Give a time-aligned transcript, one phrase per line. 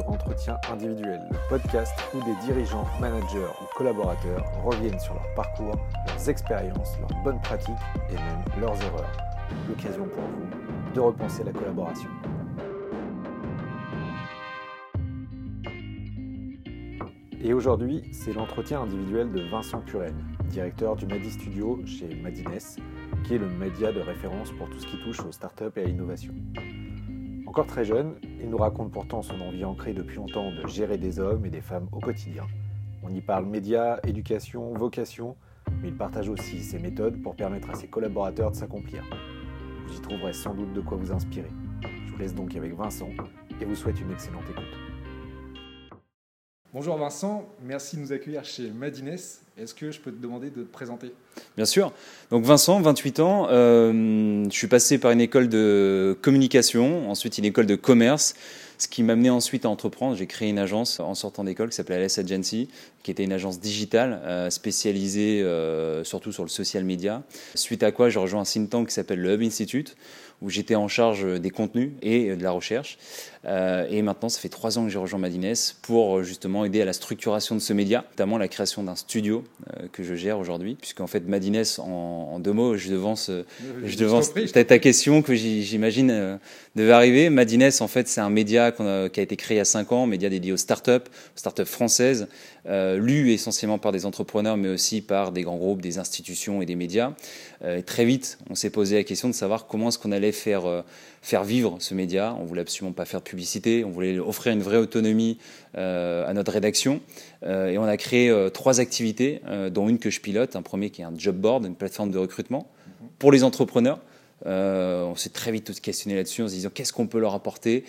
[0.00, 5.76] Entretien individuel, le podcast où des dirigeants, managers ou collaborateurs reviennent sur leur parcours,
[6.06, 7.74] leurs expériences, leurs bonnes pratiques
[8.10, 9.12] et même leurs erreurs.
[9.68, 12.10] L'occasion pour vous de repenser la collaboration.
[17.42, 20.16] Et aujourd'hui, c'est l'entretien individuel de Vincent Puren,
[20.48, 22.58] directeur du Madi Studio chez Madines,
[23.24, 25.84] qui est le média de référence pour tout ce qui touche aux startups et à
[25.84, 26.32] l'innovation.
[27.56, 31.18] Encore très jeune, il nous raconte pourtant son envie ancrée depuis longtemps de gérer des
[31.18, 32.46] hommes et des femmes au quotidien.
[33.02, 35.36] On y parle médias, éducation, vocation,
[35.80, 39.04] mais il partage aussi ses méthodes pour permettre à ses collaborateurs de s'accomplir.
[39.86, 41.48] Vous y trouverez sans doute de quoi vous inspirer.
[42.04, 43.08] Je vous laisse donc avec Vincent
[43.58, 44.85] et vous souhaite une excellente écoute.
[46.74, 49.08] Bonjour Vincent, merci de nous accueillir chez Madines.
[49.08, 51.12] Est-ce que je peux te demander de te présenter?
[51.56, 51.92] Bien sûr.
[52.30, 57.44] Donc Vincent, 28 ans, euh, je suis passé par une école de communication, ensuite une
[57.44, 58.34] école de commerce,
[58.78, 60.16] ce qui m'a amené ensuite à entreprendre.
[60.16, 62.68] J'ai créé une agence en sortant d'école qui s'appelait LS Agency,
[63.04, 67.22] qui était une agence digitale euh, spécialisée euh, surtout sur le social media.
[67.54, 69.96] Suite à quoi, j'ai rejoint un think tank qui s'appelle le Hub Institute,
[70.42, 72.98] où j'étais en charge des contenus et de la recherche.
[73.46, 76.84] Euh, et maintenant, ça fait trois ans que j'ai rejoint Madines pour justement aider à
[76.84, 79.44] la structuration de ce média, notamment la création d'un studio
[79.74, 83.30] euh, que je gère aujourd'hui, puisqu'en fait, Madines, en, deux mots, je devance,
[83.84, 86.36] je devance ta question que j'imagine euh,
[86.74, 87.30] devait arriver.
[87.30, 90.06] Madines, en fait, c'est un média qui a été créé il y a cinq ans,
[90.06, 92.28] média dédié aux startups, aux startups françaises,
[92.68, 96.74] lu essentiellement par des entrepreneurs, mais aussi par des grands groupes, des institutions et des
[96.74, 97.12] médias.
[97.86, 100.84] très vite, on s'est posé la question de savoir comment est-ce qu'on allait faire
[101.26, 102.36] faire vivre ce média.
[102.38, 103.24] On voulait absolument pas faire de
[103.84, 105.38] on voulait offrir une vraie autonomie
[105.76, 107.00] euh, à notre rédaction.
[107.42, 110.56] Euh, et on a créé euh, trois activités, dont une que je pilote.
[110.56, 112.68] Un premier qui est un job board, une plateforme de recrutement
[113.18, 114.00] pour les entrepreneurs.
[114.44, 117.84] On s'est très vite questionné là-dessus en se disant qu'est-ce qu'on peut leur apporter?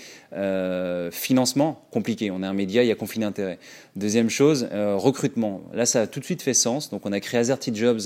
[1.11, 2.31] Financement, compliqué.
[2.31, 3.59] On est un média, il y a conflit d'intérêts.
[3.95, 5.61] Deuxième chose, recrutement.
[5.73, 6.89] Là, ça a tout de suite fait sens.
[6.89, 8.01] Donc, on a créé Azerty Jobs,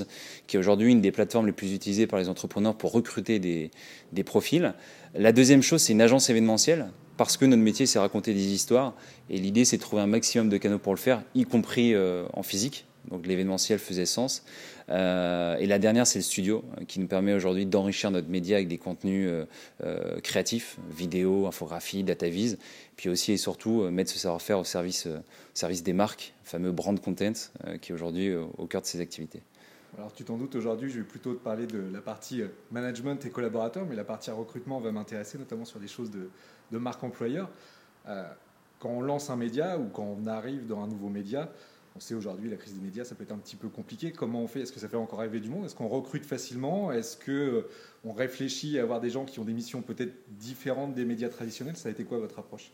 [0.47, 4.23] qui est aujourd'hui une des plateformes les plus utilisées par les entrepreneurs pour recruter des
[4.23, 4.73] profils.
[5.13, 8.93] La deuxième chose, c'est une agence événementielle parce que notre métier, c'est raconter des histoires.
[9.29, 11.95] Et l'idée, c'est de trouver un maximum de canaux pour le faire, y compris
[12.33, 12.85] en physique.
[13.09, 14.43] Donc l'événementiel faisait sens.
[14.89, 18.57] Euh, et la dernière, c'est le studio, euh, qui nous permet aujourd'hui d'enrichir notre média
[18.57, 19.29] avec des contenus
[19.83, 22.57] euh, créatifs, vidéo, infographie, data vise,
[22.95, 25.07] puis aussi et surtout mettre ce savoir-faire au service,
[25.83, 27.33] des marques, fameux brand content,
[27.81, 29.41] qui est aujourd'hui au cœur de ces activités.
[29.97, 33.29] Alors tu t'en doutes, aujourd'hui je vais plutôt te parler de la partie management et
[33.29, 36.29] collaborateurs, mais la partie recrutement va m'intéresser notamment sur des choses de,
[36.71, 37.49] de marque employeur.
[38.05, 41.49] quand on lance un média ou quand on arrive dans un nouveau média,
[41.95, 44.11] on sait aujourd'hui, la crise des médias, ça peut être un petit peu compliqué.
[44.11, 44.61] Comment on fait?
[44.61, 45.65] Est-ce que ça fait encore rêver du monde?
[45.65, 46.91] Est-ce qu'on recrute facilement?
[46.91, 51.03] Est-ce qu'on euh, réfléchit à avoir des gens qui ont des missions peut-être différentes des
[51.03, 51.75] médias traditionnels?
[51.75, 52.71] Ça a été quoi votre approche?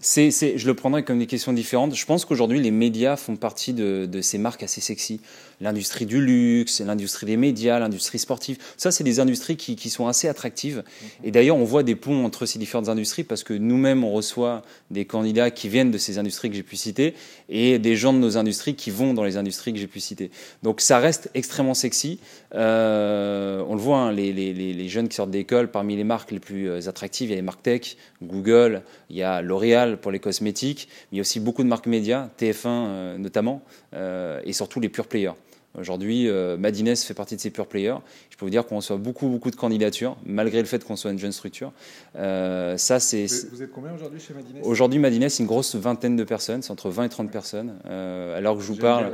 [0.00, 1.94] C'est, je le prendrais comme des questions différentes.
[1.94, 5.20] Je pense qu'aujourd'hui, les médias font partie de, de, ces marques assez sexy.
[5.60, 8.58] L'industrie du luxe, l'industrie des médias, l'industrie sportive.
[8.76, 10.78] Ça, c'est des industries qui, qui, sont assez attractives.
[10.78, 11.08] Mhm.
[11.24, 14.62] Et d'ailleurs, on voit des ponts entre ces différentes industries parce que nous-mêmes, on reçoit
[14.92, 17.14] des candidats qui viennent de ces industries que j'ai pu citer
[17.48, 20.30] et des gens de nos industries qui vont dans les industries que j'ai pu citer.
[20.62, 22.20] Donc, ça reste extrêmement sexy.
[22.54, 26.30] Euh, on le voit, hein, les, les, les, jeunes qui sortent d'école, parmi les marques
[26.30, 29.87] les plus euh, attractives, il y a les marques tech, Google, il y a L'Oréal
[29.96, 33.62] pour les cosmétiques, mais il y a aussi beaucoup de marques médias, TF1 euh, notamment,
[33.92, 35.32] et surtout les pure players.
[35.78, 37.96] Aujourd'hui, euh, Madines fait partie de ces pure players.
[38.30, 41.10] Je peux vous dire qu'on reçoit beaucoup, beaucoup de candidatures, malgré le fait qu'on soit
[41.10, 41.72] une jeune structure.
[42.16, 43.26] Euh, ça, c'est.
[43.52, 46.70] Vous êtes combien aujourd'hui chez Madines Aujourd'hui, Madines, c'est une grosse vingtaine de personnes, c'est
[46.70, 47.74] entre 20 et 30 personnes.
[47.86, 49.12] Euh, alors que je vous parle.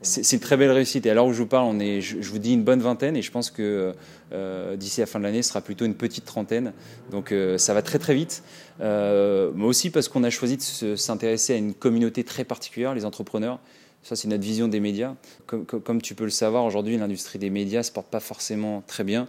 [0.00, 1.06] C'est une très belle réussite.
[1.06, 3.22] Et alors que je vous parle, on est, je, vous dis une bonne vingtaine, et
[3.22, 3.92] je pense que
[4.76, 6.72] d'ici la fin de l'année, ce sera plutôt une petite trentaine.
[7.10, 8.42] Donc ça va très très vite.
[8.80, 13.60] Mais aussi parce qu'on a choisi de s'intéresser à une communauté très particulière, les entrepreneurs.
[14.04, 15.14] Ça, c'est notre vision des médias.
[15.46, 19.02] Comme, tu peux le savoir, aujourd'hui, l'industrie des médias ne se porte pas forcément très
[19.02, 19.28] bien.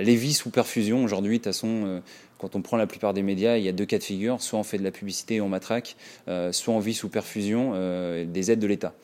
[0.00, 2.00] Les vies sous perfusion, aujourd'hui, de toute façon, euh,
[2.38, 4.40] quand on prend la plupart des médias, il y a deux cas de figure.
[4.40, 5.96] Soit on fait de la publicité et on matraque,
[6.28, 8.94] euh, soit on vit sous perfusion euh, des aides de l'État.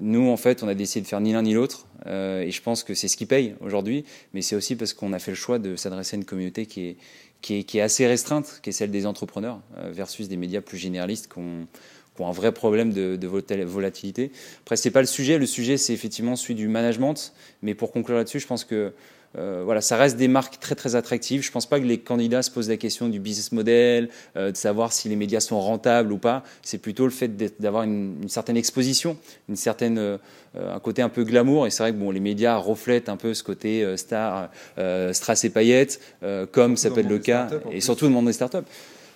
[0.00, 2.82] nous, en fait, on a décidé de faire ni l'un ni l'autre, et je pense
[2.84, 5.58] que c'est ce qui paye aujourd'hui, mais c'est aussi parce qu'on a fait le choix
[5.58, 6.96] de s'adresser à une communauté qui est,
[7.40, 11.28] qui est, qui assez restreinte, qui est celle des entrepreneurs, versus des médias plus généralistes
[11.28, 11.66] qu'on
[12.18, 13.26] pour un vrai problème de, de
[13.64, 14.32] volatilité.
[14.62, 15.38] Après, c'est pas le sujet.
[15.38, 17.32] Le sujet, c'est effectivement celui du management.
[17.62, 18.92] Mais pour conclure là-dessus, je pense que
[19.36, 21.42] euh, voilà, ça reste des marques très très attractives.
[21.42, 24.56] Je pense pas que les candidats se posent la question du business model, euh, de
[24.56, 26.42] savoir si les médias sont rentables ou pas.
[26.62, 29.16] C'est plutôt le fait d'avoir une, une, certaine exposition,
[29.48, 30.18] une certaine, euh,
[30.56, 31.66] un côté un peu glamour.
[31.66, 34.50] Et c'est vrai que bon, les médias reflètent un peu ce côté star,
[35.12, 36.00] strass et paillettes,
[36.52, 38.58] comme ça peut être le cas, et surtout le monde des startups.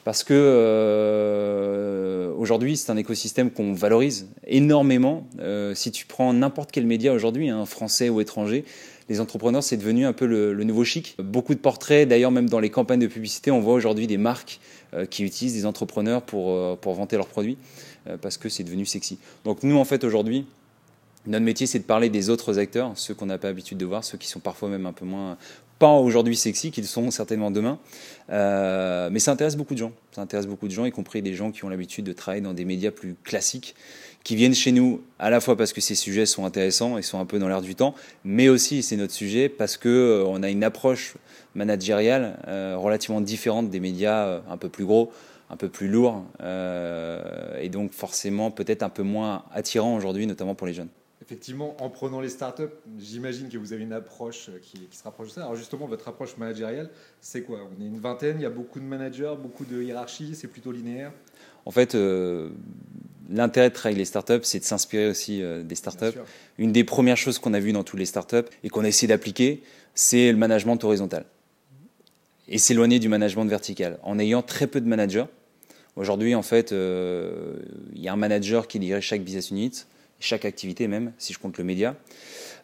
[0.04, 5.26] parce que euh, aujourd'hui c'est un écosystème qu'on valorise énormément.
[5.40, 8.64] Euh, si tu prends n'importe quel média aujourd'hui, hein, français ou étranger,
[9.12, 11.16] les entrepreneurs c'est devenu un peu le, nouveau chic.
[11.18, 14.60] Beaucoup de portraits, d'ailleurs même dans les campagnes de publicité, on voit aujourd'hui des marques
[14.94, 17.56] euh, qui utilisent des entrepreneurs pour, pour vanter leurs produits
[18.20, 19.18] parce que c'est devenu sexy.
[19.44, 20.44] Donc nous en fait aujourd'hui,
[21.26, 24.02] notre métier, c'est de parler des autres acteurs, ceux qu'on n'a pas l'habitude de voir,
[24.02, 25.38] ceux qui sont parfois même un peu moins
[25.78, 27.78] pas aujourd'hui sexy, qu'ils sont certainement demain.
[28.30, 29.92] Euh, mais ça intéresse beaucoup de gens.
[30.12, 32.54] Ça intéresse beaucoup de gens, y compris des gens qui ont l'habitude de travailler dans
[32.54, 33.74] des médias plus classiques,
[34.24, 37.18] qui viennent chez nous à la fois parce que ces sujets sont intéressants et sont
[37.18, 40.42] un peu dans l'air du temps, mais aussi, c'est notre sujet, parce qu'on euh, on
[40.42, 41.14] a une approche
[41.54, 45.12] managériale euh, relativement différente des médias un peu plus gros,
[45.50, 50.66] un peu plus lourds, et donc forcément peut-être un peu moins attirant aujourd'hui, notamment pour
[50.66, 50.88] les jeunes.
[51.22, 55.32] Effectivement, en prenant les startups, j'imagine que vous avez une approche qui, se rapproche de
[55.34, 55.42] ça.
[55.42, 56.90] Alors justement, votre approche managériale,
[57.20, 57.60] c'est quoi?
[57.60, 60.72] On est une vingtaine, il y a beaucoup de managers, beaucoup de hiérarchie, c'est plutôt
[60.72, 61.12] linéaire?
[61.64, 62.50] En fait, euh,
[63.32, 66.18] l'intérêt de travailler les startups, c'est de s'inspirer aussi euh, des startups.
[66.58, 69.08] Une des premières choses qu'on a vues dans tous les startups et qu'on a essayé
[69.08, 69.62] d'appliquer,
[69.94, 71.24] c'est le management horizontal.
[72.48, 75.24] Et s'éloigner du management vertical, en ayant très peu de managers.
[75.96, 77.54] Aujourd'hui, en fait, euh,
[77.94, 79.72] il y a un manager qui dirige chaque business unit
[80.20, 81.96] chaque activité même, si je compte le média.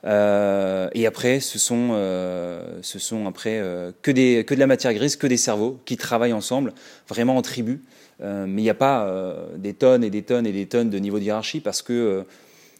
[0.04, 3.60] Euh, et après, ce sont, euh, ce sont après
[4.00, 6.72] que, des, que de la matière grise, que des cerveaux qui travaillent ensemble,
[7.08, 7.80] vraiment en tribu.
[8.20, 11.18] Mais il n'y a pas des tonnes et des tonnes et des tonnes de niveau
[11.18, 12.24] de hiérarchie parce que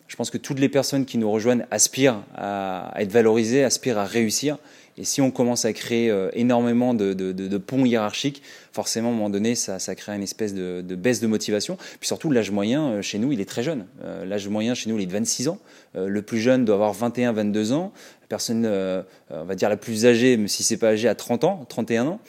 [0.09, 4.07] je pense que toutes les personnes qui nous rejoignent aspirent à, être valorisées, aspirent à
[4.07, 4.59] réussir.
[4.97, 8.43] Et si on commence à créer énormément de, ponts hiérarchiques,
[8.73, 11.77] forcément, à un moment donné, ça, crée une espèce de, baisse de motivation.
[12.01, 13.87] Puis surtout, l'âge moyen chez nous, il est très jeune.
[14.25, 15.59] L'âge moyen chez nous, il est de 26 ans.
[15.95, 17.93] Le plus jeune doit avoir 21, 22 ans.
[18.23, 18.67] La personne,
[19.31, 22.07] on va dire la plus âgée, même si c'est pas âgé, à 30 ans, 31
[22.07, 22.21] ans.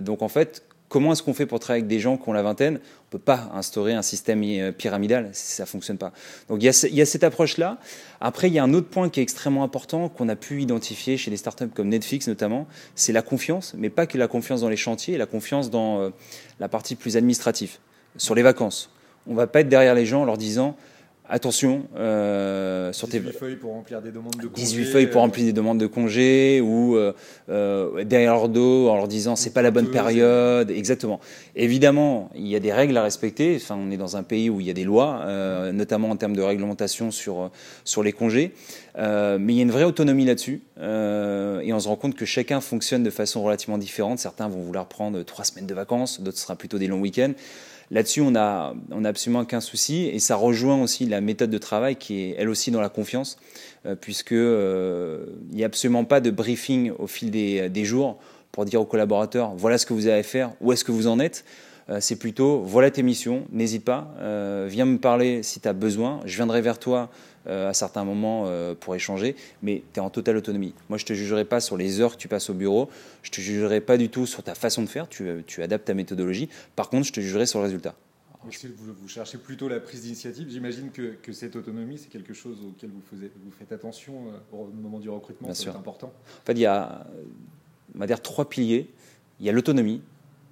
[0.00, 2.42] Donc en fait, comment est-ce qu'on fait pour travailler avec des gens qui ont la
[2.42, 2.74] vingtaine?
[2.74, 6.12] On ne peut pas instaurer un système euh, pyramidal, ça ne fonctionne pas.
[6.48, 7.78] Donc il y a, cette approche-là.
[8.20, 11.16] Après, il y a un autre point qui est extrêmement important qu'on a pu identifier
[11.16, 14.68] chez des startups comme Netflix notamment, c'est la confiance, mais pas que la confiance dans
[14.68, 16.10] les chantiers, la confiance dans euh,
[16.58, 17.78] la partie plus administrative,
[18.16, 18.90] sur les vacances.
[19.26, 20.76] On ne va pas être derrière les gens en leur disant
[21.30, 25.24] attention euh, sur 18 feuilles pour remplir des demandes de congés 18 feuilles pour euh,
[25.24, 27.12] remplir des demandes de congés ou euh,
[27.48, 30.70] euh, derrière leur dos en leur disant c'est pas la bonne période.
[30.70, 31.20] Exactement.
[31.54, 33.56] Évidemment il y a des règles à respecter.
[33.56, 35.24] Enfin on est dans un pays où il y a des lois
[35.72, 37.50] notamment en termes de réglementation sur
[37.84, 38.52] sur les congés.
[38.96, 42.60] Mais il y a une vraie autonomie là-dessus et on se rend compte que chacun
[42.60, 44.18] fonctionne de façon relativement différente.
[44.18, 47.32] Certains vont vouloir prendre trois semaines de vacances d'autres sera plutôt des longs week-ends
[47.90, 51.58] Là-dessus, on a, on a absolument aucun souci et ça rejoint aussi la méthode de
[51.58, 53.36] travail qui est elle aussi dans la confiance,
[53.84, 58.18] euh, puisque euh, n'y a absolument pas de briefing au fil des, jours
[58.52, 61.18] pour dire aux collaborateurs voilà ce que vous à faire, où est-ce que vous en
[61.18, 61.44] êtes.
[61.90, 65.72] Euh, c'est plutôt voilà tes missions, n'hésite pas, euh, viens me parler si tu as
[65.72, 67.10] besoin, je viendrai vers toi
[67.46, 70.74] à certains moments euh, pour échanger, mais tu es en totale autonomie.
[70.88, 72.90] Moi, je ne te jugerai pas sur les heures que tu passes au bureau,
[73.22, 75.86] je ne te jugerai pas du tout sur ta façon de faire, tu, tu adaptes
[75.86, 76.48] ta méthodologie.
[76.76, 77.94] Par contre, je te jugerai sur le résultat.
[78.50, 82.32] Si vous, vous, cherchez plutôt la prise d'initiative, j'imagine que, que, cette autonomie, c'est quelque
[82.32, 86.06] chose auquel vous, faisiez, vous faites attention euh, au moment du recrutement, c'est important.
[86.42, 87.06] En fait, il y a,
[87.94, 88.88] on va dire, trois piliers.
[89.40, 90.00] Il y a l'autonomie,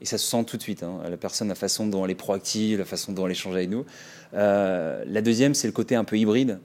[0.01, 0.83] et ça se sent tout de suite.
[0.83, 3.71] Hein, la personne, la façon dont elle est proactive, la façon dont elle échange avec
[3.71, 3.85] nous.
[4.35, 6.61] Euh, la deuxième, c'est le côté un peu hybride.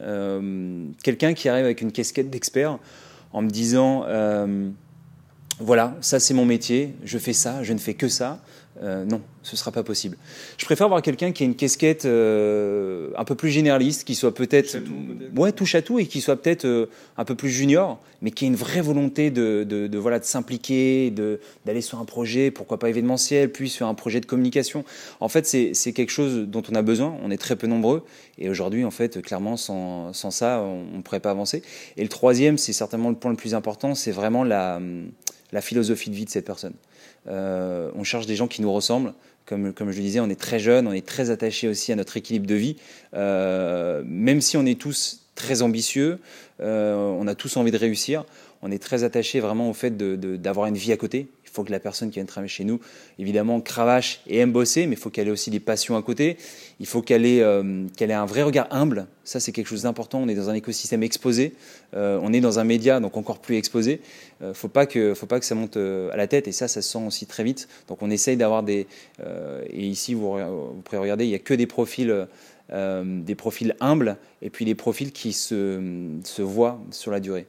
[0.00, 2.78] Euh, quelqu'un qui arrive avec une casquette d'expert
[3.32, 4.70] en me disant euh,
[5.60, 8.40] voilà, ça c'est mon métier, je fais ça, je ne fais que ça.
[8.82, 10.16] Euh, non, ce ne sera pas possible.
[10.56, 14.32] Je préfère avoir quelqu'un qui a une casquette euh, un peu plus généraliste, qui soit
[14.32, 18.00] peut-être peut ouais touche à tout et qui soit peut-être euh, un peu plus junior,
[18.22, 21.98] mais qui ait une vraie volonté de, de, de voilà de s'impliquer, de d'aller sur
[21.98, 24.84] un projet, pourquoi pas événementiel, puis sur un projet de communication.
[25.18, 27.16] En fait, c'est quelque chose dont on a besoin.
[27.24, 28.04] On est très peu nombreux
[28.38, 31.62] et aujourd'hui, en fait, clairement, sans, sans ça, on ne pourrait pas avancer.
[31.96, 34.80] Et le troisième, c'est certainement le point le plus important, c'est vraiment la
[35.52, 36.74] la philosophie de vie de cette personne.
[37.26, 39.14] Euh, on cherche des gens qui nous ressemblent.
[39.46, 41.96] Comme, comme je le disais, on est très jeune, on est très attaché aussi à
[41.96, 42.76] notre équilibre de vie.
[43.14, 46.18] Euh, même si on est tous très ambitieux,
[46.60, 48.24] euh, on a tous envie de réussir,
[48.60, 51.28] on est très attaché vraiment au fait d'avoir une vie à côté.
[51.58, 52.78] Faut que la personne qui vient travailler chez nous,
[53.18, 56.36] évidemment, cravache et aime bosser, mais il faut qu'elle ait aussi des passions à côté.
[56.78, 59.08] Il faut qu'elle ait, euh, qu'elle ait un vrai regard humble.
[59.24, 60.20] Ça, c'est quelque chose d'important.
[60.20, 61.54] On est dans un écosystème exposé.
[61.94, 64.00] Euh, on est dans un média, donc encore plus exposé.
[64.40, 66.46] Il euh, faut, pas que, faut pas que ça monte à la tête.
[66.46, 67.66] Et ça, ça se sent aussi très vite.
[67.88, 68.86] Donc, on essaye d'avoir des.
[69.68, 72.28] et ici, vous, vous pourrez regarder, il n'y a que des profils.
[72.70, 75.80] des profils humbles et puis des profils qui se,
[76.22, 77.46] se voient sur la durée.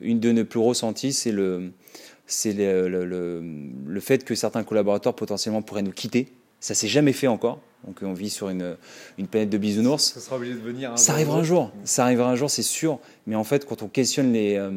[0.00, 1.70] une de nos plus ressentis, c'est le,
[2.30, 3.42] c'est le, le,
[3.86, 6.28] le, fait que certains collaborateurs potentiellement pourraient nous quitter.
[6.60, 7.60] Ça s'est jamais fait encore.
[7.86, 8.76] Donc on vit sur une,
[9.18, 10.12] une planète de bisounours.
[10.12, 10.92] Ça sera obligé de venir.
[10.98, 11.72] ça arrivera un jour.
[11.84, 12.98] Ça arrivera un jour, c'est sûr.
[13.26, 14.70] Mais en fait, quand on questionne les, euh,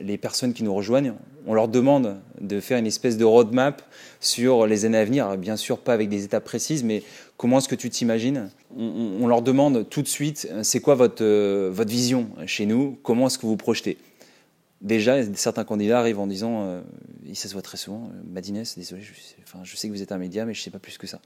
[0.00, 1.14] les personnes qui nous rejoignent,
[1.46, 3.82] on leur demande de faire une espèce de roadmap
[4.20, 5.36] sur les années à venir.
[5.36, 7.02] Bien sûr, pas avec des étapes précises, mais
[7.36, 8.50] comment est-ce que tu t'imagines?
[8.78, 12.96] On, on, leur demande tout de suite, c'est quoi votre, euh, votre vision chez nous?
[13.02, 13.98] Comment est-ce que vous projetez?
[14.84, 16.82] Déjà, certains candidats arrivent en disant,
[17.28, 19.12] et ça se voit très souvent, euh, Madines, désolé, je,
[19.42, 21.06] enfin, je sais que vous êtes un média, mais je ne sais pas plus que
[21.06, 21.20] ça.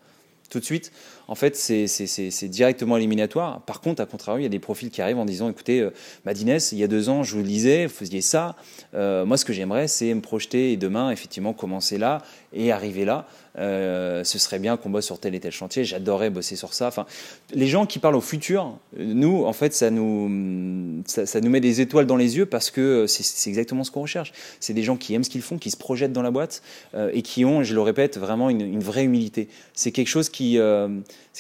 [0.49, 0.93] Tout de suite,
[1.27, 3.61] en fait, c'est directement éliminatoire.
[3.63, 5.91] Par contre, à contrario, il y a des profils qui arrivent en disant, écoutez, euh,
[6.25, 8.57] Madines, il y a deux ans, je vous lisais, vous faisiez ça.
[8.95, 12.23] Euh, moi, ce que j'aimerais, c'est me projeter et demain, effectivement, commencer là
[12.55, 13.27] et arriver là.
[13.59, 15.85] Euh, ce serait bien qu'on bosse sur tel et tel chantier.
[15.85, 16.87] J'adorerais bosser sur ça.
[16.89, 17.07] Enfin,
[17.53, 21.81] les gens qui parlent au futur, nous, en fait, ça nous, ça, nous met des
[21.81, 24.33] étoiles dans les yeux parce que c'est exactement ce qu'on recherche.
[24.61, 26.63] C'est des gens qui aiment ce qu'ils font, qui se projettent dans la boîte
[26.95, 29.49] euh, et qui ont, je le répète, vraiment une, vraie humilité.
[29.75, 30.89] C'est quelque chose qui, euh,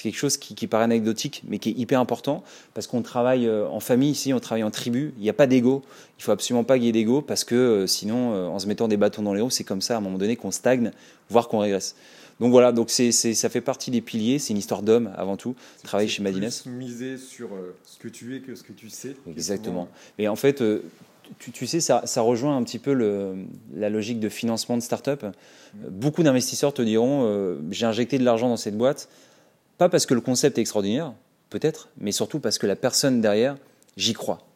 [0.02, 2.42] quelque chose qui, paraît anecdotique, mais qui est hyper important
[2.74, 5.14] parce qu'on travaille en famille ici, on travaille en tribu.
[5.18, 5.82] Il n'y a pas d'ego.
[6.18, 8.66] Il faut absolument pas qu'il y ait d'ego parce que euh, sinon, euh, en se
[8.66, 10.90] mettant des bâtons dans les roues, c'est comme ça à un moment donné qu'on stagne,
[11.30, 11.94] voire qu'on régresse.
[12.40, 14.38] Donc voilà, donc c'est, ça fait partie des piliers.
[14.38, 15.56] C'est une histoire d'homme avant tout.
[15.82, 16.50] Travailler chez Madines.
[16.66, 17.48] Miser sur
[17.84, 19.16] ce que tu es que ce que tu sais.
[19.28, 19.88] Exactement.
[20.18, 20.62] Et en fait,
[21.38, 23.34] tu, tu, sais, ça, ça, rejoint un petit peu le,
[23.74, 25.22] la logique de financement de start-up.
[25.22, 25.88] Mmh.
[25.90, 29.08] Beaucoup d'investisseurs te diront euh, j'ai injecté de l'argent dans cette boîte,
[29.76, 31.12] pas parce que le concept est extraordinaire,
[31.50, 33.56] peut-être, mais surtout parce que la personne derrière,
[33.96, 34.47] j'y crois.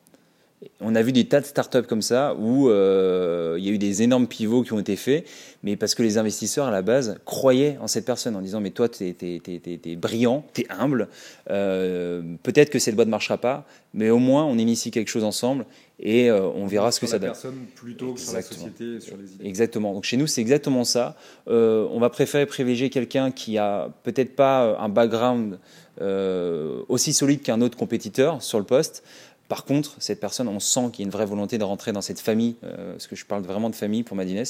[0.81, 3.78] On a vu des tas de startups comme ça où euh, il y a eu
[3.78, 5.26] des énormes pivots qui ont été faits,
[5.62, 8.71] mais parce que les investisseurs à la base croyaient en cette personne en disant mais
[8.71, 9.40] toi tu es, es,
[9.85, 11.09] es, brillant, tu es humble,
[11.50, 15.25] euh, peut-être que cette boîte ne marchera pas, mais au moins on initie quelque chose
[15.25, 15.66] ensemble
[15.99, 17.31] et euh, on verra ce que ça donne.
[17.31, 19.47] personne plutôt que sur la société, sur les idées.
[19.47, 19.92] Exactement.
[19.95, 21.16] Donc chez nous c'est exactement ça.
[21.49, 25.59] Euh, on va préférer privilégier quelqu'un qui a peut-être pas un background
[26.00, 29.04] euh, aussi solide qu'un autre compétiteur sur le poste.
[29.52, 32.00] Par contre, cette personne, on sent qu'il y a une vraie volonté de rentrer dans
[32.00, 34.44] cette famille, euh, parce que je parle vraiment de famille pour Madines,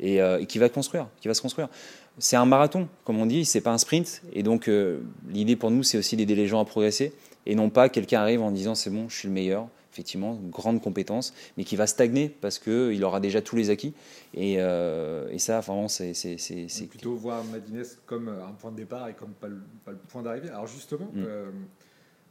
[0.00, 1.68] et, euh, et qui va construire, qui va se construire.
[2.16, 5.70] C'est un marathon, comme on dit, c'est pas un sprint, et donc euh, l'idée pour
[5.70, 7.12] nous, c'est aussi d'aider les gens à progresser,
[7.44, 10.80] et non pas quelqu'un arrive en disant c'est bon, je suis le meilleur, effectivement, grande
[10.80, 13.92] compétence, mais qui va stagner parce qu'il aura déjà tous les acquis.
[14.32, 16.14] Et, euh, et ça, vraiment, c'est.
[16.88, 20.22] Plutôt voir Madines comme un point de départ et comme pas le, pas le point
[20.22, 20.48] d'arrivée.
[20.48, 21.26] Alors justement, mm.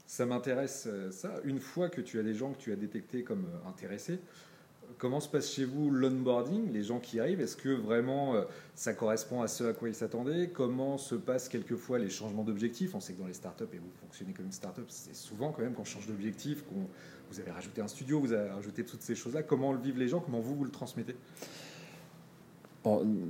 [0.06, 1.34] Euh, ça m'intéresse ça.
[1.44, 4.20] Une fois que tu as des gens que tu as détectés comme intéressés,
[4.98, 7.42] comment se passe chez vous l'onboarding, les gens qui arrivent?
[7.42, 8.36] Est-ce que vraiment
[8.76, 10.50] ça correspond à ce à quoi ils s'attendaient?
[10.54, 12.96] Comment se passent quelquefois les changements d'objectifs?
[12.96, 15.64] On sait que dans les startups, et vous fonctionnez comme une startup, c'est souvent quand
[15.64, 16.88] même qu'on change d'objectif, qu'on
[17.32, 19.44] vous avez rajouté un studio, vous avez rajouté toutes ces choses-là.
[19.44, 20.20] Comment le vivent les gens?
[20.20, 21.16] Comment vous, vous le transmettez?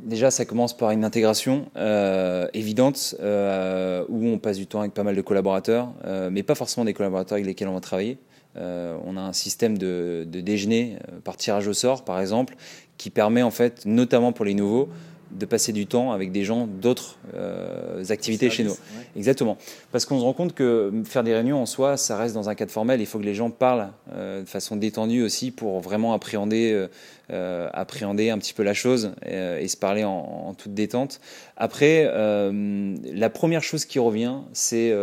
[0.03, 4.93] Déjà, ça commence par une intégration euh, évidente euh, où on passe du temps avec
[4.93, 8.17] pas mal de collaborateurs, euh, mais pas forcément des collaborateurs avec lesquels on va travailler.
[8.57, 12.55] On a un système de, de, déjeuner par tirage au sort, par exemple,
[12.97, 14.87] qui permet en fait, notamment pour les nouveaux,
[15.31, 18.71] de passer du temps avec des gens d'autres euh, activités chez nous.
[18.71, 19.07] Ouais.
[19.15, 19.57] Exactement.
[19.91, 22.55] Parce qu'on se rend compte que faire des réunions en soi, ça reste dans un
[22.55, 23.01] cadre formel.
[23.01, 26.87] Il faut que les gens parlent euh, de façon détendue aussi pour vraiment appréhender,
[27.31, 31.19] euh, appréhender un petit peu la chose et se parler en, en, toute détente.
[31.57, 34.93] Après, la première chose qui revient, c'est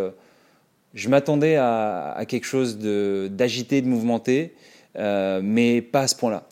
[0.94, 4.54] je m'attendais à, à, quelque chose d'agité, de, de, mouvementé,
[4.96, 6.46] mais pas à ce point-là.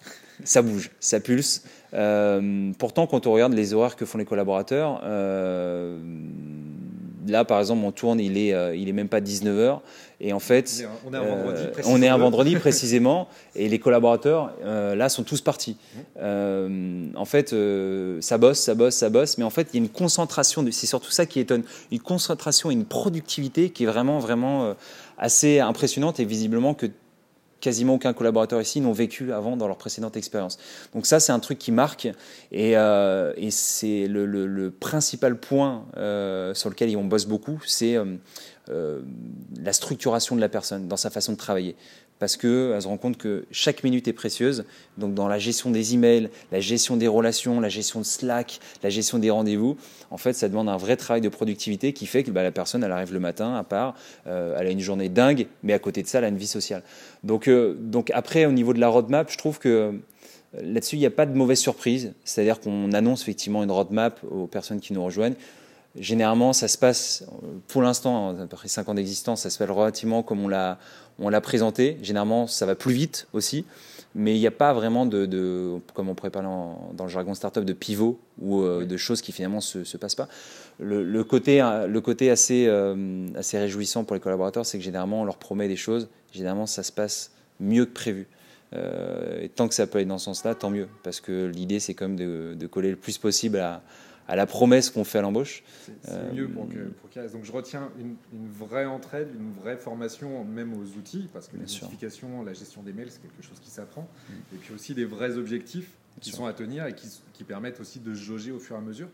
[0.45, 1.63] Ça bouge, ça pulse.
[1.95, 5.99] Euh, pourtant, quand on regarde les horaires que font les collaborateurs, euh,
[7.27, 9.81] là, par exemple, on tourne, il est, euh, il est même pas 19h.
[10.21, 14.53] Et en fait, on est un vendredi, on est un vendredi précisément, et les collaborateurs,
[14.63, 15.79] là, sont tous partis.
[16.21, 17.55] En fait,
[18.21, 20.87] ça bosse, ça bosse, ça bosse, mais en fait, il y a une concentration, c'est
[20.87, 24.75] surtout ça qui étonne, une concentration et une productivité qui est vraiment, vraiment
[25.17, 26.87] assez impressionnante, et visiblement que
[27.61, 30.59] quasiment aucun collaborateur ici n'ont vécu avant dans leur précédente expérience.
[30.95, 32.09] Donc ça, c'est un truc qui marque
[32.53, 39.01] et, euh, c'est le, principal point euh, sur lequel on bosse beaucoup, c'est euh,
[39.61, 41.77] la structuration de la personne dans sa façon de travailler
[42.21, 44.65] parce qu'elle se rend compte que chaque minute est précieuse.
[44.99, 48.91] Donc dans la gestion des emails, la gestion des relations, la gestion de Slack, la
[48.91, 49.77] gestion des rendez-vous,
[50.11, 52.85] en fait, ça demande un vrai travail de productivité qui fait que bah, la personne,
[52.85, 53.95] elle arrive le matin à part,
[54.27, 56.47] euh, elle a une journée dingue, mais à côté de ça, elle a une vie
[56.47, 56.83] sociale.
[57.25, 59.93] Donc, euh, donc après, au niveau de la roadmap, je trouve que euh,
[60.63, 62.13] là-dessus, il n'y a pas de mauvaise surprise.
[62.25, 65.37] C'est-à-dire qu'on annonce effectivement une roadmap aux personnes qui nous rejoignent.
[65.97, 67.25] Généralement, ça se passe,
[67.67, 70.79] pour l'instant, après 5 ans d'existence, ça se fait relativement comme on l'a,
[71.21, 71.99] on l'a présenté.
[72.03, 73.65] Généralement, ça va plus vite aussi.
[74.15, 77.65] mais il n'y a pas vraiment de, comme on pourrait parler dans le jargon startup,
[77.65, 80.29] de pivot ou de choses qui finalement se, se passent pas.
[80.81, 82.69] Le, côté, le côté assez,
[83.37, 86.83] assez réjouissant pour les collaborateurs, c'est que généralement on leur promet des choses, généralement ça
[86.83, 88.27] se passe mieux que prévu.
[88.75, 91.95] et tant que ça peut aller dans ce sens-là, tant mieux, parce que l'idée c'est
[91.95, 93.83] quand même de, de, coller le plus possible à,
[94.31, 95.65] à la promesse qu'on fait à l'embauche.
[96.05, 98.15] C'est mieux pour, que, Donc je retiens une,
[98.49, 102.93] vraie entraide, une vraie formation même aux outils, parce que la notification, la gestion des
[102.93, 104.03] mails, c'est quelque chose qui s'apprend.
[104.03, 104.33] Mm.
[104.55, 108.15] Et puis aussi des vrais objectifs qui sont à tenir et qui, permettent aussi de
[108.15, 109.09] jauger au fur et à mesure.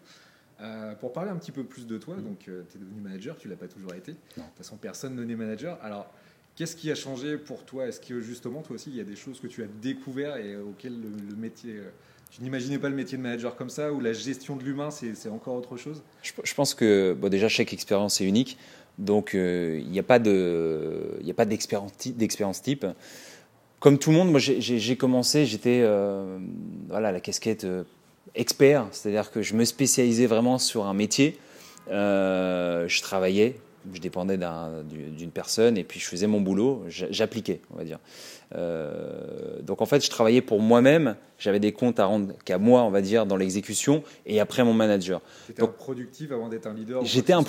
[0.60, 2.22] Euh, pour parler un petit peu plus de toi, mm.
[2.22, 4.12] donc euh, tu es devenu manager, tu l'as pas toujours été.
[4.12, 5.78] De toute façon, personne n'est manager.
[5.82, 6.12] Alors,
[6.56, 7.86] qu'est-ce qui a changé pour toi?
[7.86, 10.58] Est-ce que justement, toi aussi, il y a des choses que tu as découvert et
[10.58, 11.80] auxquelles le, métier
[12.26, 14.90] euh, tu n'imaginais pas le métier de manager comme ça, ou la gestion de l'humain,
[14.90, 16.02] c'est encore autre chose?
[16.22, 18.58] Je, pense que déjà, chaque expérience est unique.
[18.98, 21.92] Donc, euh, il n'y a pas d'expérience
[22.62, 22.86] type.
[23.78, 26.38] Comme tout le monde, moi, j'ai commencé, j'étais euh,
[26.88, 27.84] voilà, la casquette euh,
[28.34, 31.38] expert, c'est-à-dire que je me spécialisais vraiment sur un métier.
[31.88, 33.56] je travaillais
[33.92, 37.98] je dépendais d'une personne et puis je faisais mon boulot, j'appliquais, on va dire.
[38.54, 42.82] Euh, donc en fait, je travaillais pour moi-même, j'avais des comptes à rendre qu'à moi,
[42.82, 45.20] on va dire, dans l'exécution et après mon manager.
[45.48, 47.40] J'étais un productif avant d'être un leader J'étais un,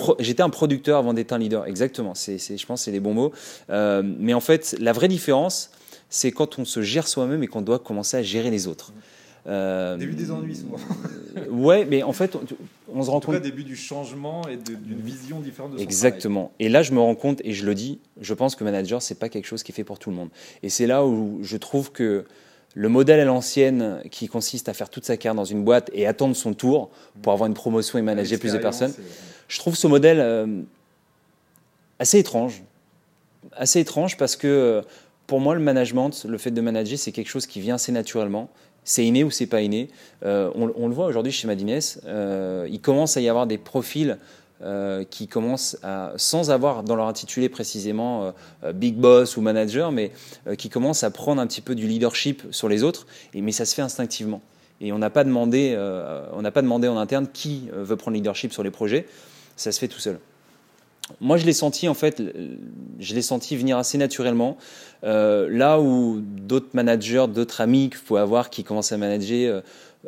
[0.45, 2.15] un producteur avant d'être un leader, exactement.
[2.15, 3.31] C'est, je pense que c'est les bons mots.
[3.69, 5.71] Euh, mais en fait, la vraie différence,
[6.09, 8.91] c'est quand on se gère soi-même et qu'on doit commencer à gérer les autres.
[8.91, 9.16] Mmh.
[9.47, 10.77] Euh, début des ennuis souvent.
[11.49, 12.37] ouais, mais en fait,
[12.93, 13.41] on, se rend compte.
[13.41, 16.51] début du changement et d'une vision différente de son Exactement.
[16.59, 19.15] Et là, je me rends compte et je le dis, je pense que manager, c'est
[19.15, 20.29] pas quelque chose qui est fait pour tout le monde.
[20.63, 22.25] Et c'est là où je trouve que
[22.73, 26.05] le modèle à l'ancienne, qui consiste à faire toute sa carrière dans une boîte et
[26.05, 26.89] attendre son tour
[27.21, 28.93] pour avoir une promotion et manager plus de personnes,
[29.47, 30.61] je trouve ce modèle euh,
[31.99, 32.63] assez étrange.
[33.53, 34.81] Assez étrange parce que euh,
[35.25, 38.49] pour moi, le management, le fait de manager, c'est quelque chose qui vient assez naturellement
[38.87, 39.89] c'est inné ou c'est pas inné.
[40.25, 44.17] Euh, on, le voit aujourd'hui chez Madines, euh, il commence à y avoir des profils
[44.63, 48.33] euh, qui commencent à, sans avoir dans leur intitulé précisément
[48.73, 50.11] big boss ou manager, mais
[50.57, 53.65] qui commencent à prendre un petit peu du leadership sur les autres, et, mais ça
[53.65, 54.41] se fait instinctivement.
[54.79, 58.63] Et on n'a pas demandé, pas demandé en interne qui veut prendre le leadership sur
[58.63, 59.05] les projets,
[59.57, 60.17] ça se fait tout seul
[61.21, 62.21] moi, je l'ai senti en fait,
[62.99, 64.57] je l'ai senti venir assez naturellement.
[65.03, 69.61] Euh, là où d'autres managers, d'autres amis qu'il faut avoir qui commencent à manager euh,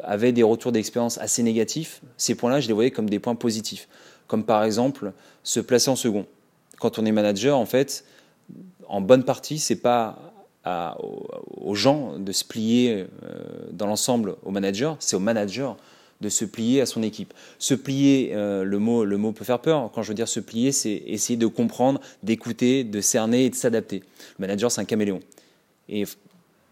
[0.03, 3.87] avaient des retours d'expérience assez négatifs, ces points-là, je les voyais comme des points positifs.
[4.27, 6.25] Comme par exemple se placer en second.
[6.79, 8.05] Quand on est manager, en fait,
[8.87, 10.19] en bonne partie, c'est pas
[10.99, 13.39] aux, gens de se plier euh,
[13.71, 15.77] dans l'ensemble au manager, c'est au manager
[16.21, 17.33] de se plier à son équipe.
[17.59, 19.89] Se plier, euh, le, mot, le mot peut faire peur.
[19.93, 23.55] Quand je veux dire se plier, c'est essayer de comprendre, d'écouter, de cerner et de
[23.55, 24.03] s'adapter.
[24.37, 25.21] Le manager, c'est un caméléon.
[25.87, 26.03] Et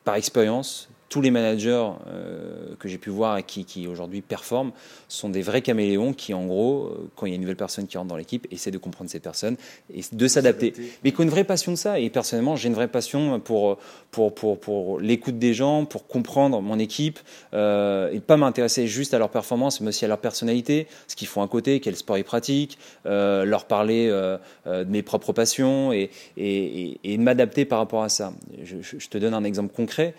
[0.04, 4.72] par expérience, tous les managers euh, que j'ai pu voir et qui, qui aujourd'hui performent
[5.08, 7.88] sont des vrais caméléons qui, en gros, euh, quand il y a une nouvelle personne
[7.88, 9.56] qui rentre dans l'équipe, essaient de comprendre cette personne
[9.94, 10.74] et de s'adapter.
[11.04, 12.00] Mais qui ont une vraie passion de ça.
[12.00, 13.78] Et personnellement, j'ai une vraie passion pour,
[14.12, 17.20] pour, pour, pour l'écoute des gens, pour comprendre mon équipe
[17.54, 21.28] euh, et pas m'intéresser juste à leur performance, mais aussi à leur personnalité, ce qu'ils
[21.28, 26.10] font à côté, quel sport ils pratiquent, euh, leur parler de mes propres passions et,
[26.36, 28.34] et, et, m'adapter par rapport à ça.
[28.64, 30.14] Je, je te donne un exemple concret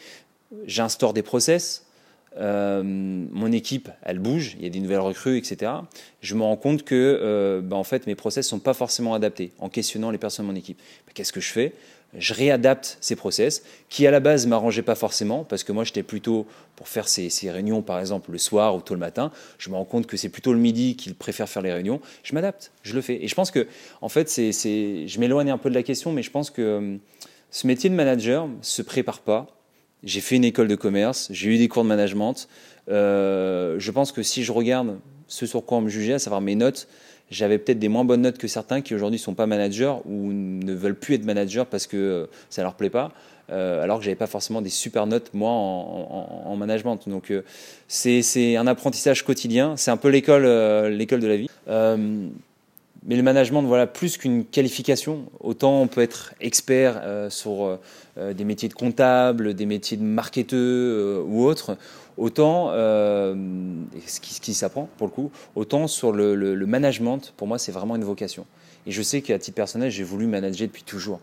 [0.66, 1.84] j'instaure des process,
[2.36, 5.72] euh, mon équipe, elle bouge, il y a des nouvelles recrues, etc.
[6.20, 9.52] Je me rends compte que euh, bah, en fait, mes process sont pas forcément adaptés
[9.58, 10.80] en questionnant les personnes de mon équipe.
[11.14, 11.72] Qu'est-ce que je fais?
[12.16, 16.02] Je réadapte ces process qui à la base m'arrangeaient pas forcément parce que moi j'étais
[16.02, 19.30] plutôt pour faire ces, réunions par exemple le soir ou tôt le matin.
[19.58, 22.00] Je me rends compte que c'est plutôt le midi qu'ils préfèrent faire les réunions.
[22.22, 23.22] Je m'adapte, je le fais.
[23.22, 23.66] Et je pense que
[24.00, 26.96] en fait, je m'éloigne un peu de la question, mais je pense que euh,
[27.50, 29.57] ce métier de manager se prépare pas
[30.04, 32.48] j'ai fait une école de commerce, j'ai eu des cours de management.
[32.88, 36.40] Euh, je pense que si je regarde ce sur quoi on me jugeait, à savoir
[36.40, 36.88] mes notes,
[37.30, 40.32] j'avais peut-être des moins bonnes notes que certains qui aujourd'hui ne sont pas managers ou
[40.32, 43.12] ne veulent plus être managers parce que euh, ça leur plaît pas.
[43.50, 46.98] Euh, alors que j'avais pas forcément des super notes moi en, en, management.
[47.06, 47.42] Donc euh,
[47.86, 49.76] c'est un apprentissage quotidien.
[49.76, 50.46] C'est un peu l'école
[50.88, 51.48] l'école de la vie.
[53.06, 55.26] Mais le management, voilà, plus qu'une qualification.
[55.40, 57.78] Autant on peut être expert sur
[58.18, 61.76] euh, des métiers de comptable, des métiers de marketeux euh, ou autres,
[62.16, 63.34] autant, euh,
[64.06, 68.04] ce qui, s'apprend pour le coup, autant sur le, management, pour moi, c'est vraiment une
[68.04, 68.44] vocation.
[68.86, 71.20] Et je sais qu'à titre personnel, j'ai voulu manager depuis toujours.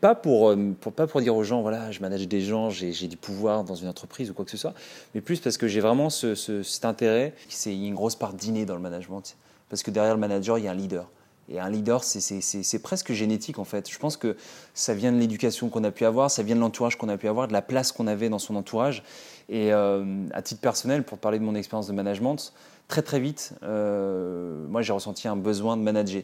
[0.00, 0.54] Pas, pour,
[0.94, 3.88] pas pour dire aux gens, voilà, je manage des gens, j'ai, du pouvoir dans une
[3.88, 4.74] entreprise ou quoi que ce soit,
[5.14, 7.32] mais plus parce que j'ai vraiment cet intérêt.
[7.48, 9.36] C'est une grosse part d'inné dans le management.
[9.68, 11.08] Parce que derrière le manager, il y a un leader.
[11.48, 13.90] Et un leader, c'est presque génétique en fait.
[13.90, 14.36] Je pense que
[14.74, 17.28] ça vient de l'éducation qu'on a pu avoir, ça vient de l'entourage qu'on a pu
[17.28, 19.04] avoir, de la place qu'on avait dans son entourage.
[19.48, 22.52] Et euh, à titre personnel, pour parler de mon expérience de management,
[22.88, 26.22] très très vite, euh, moi j'ai ressenti un besoin de manager.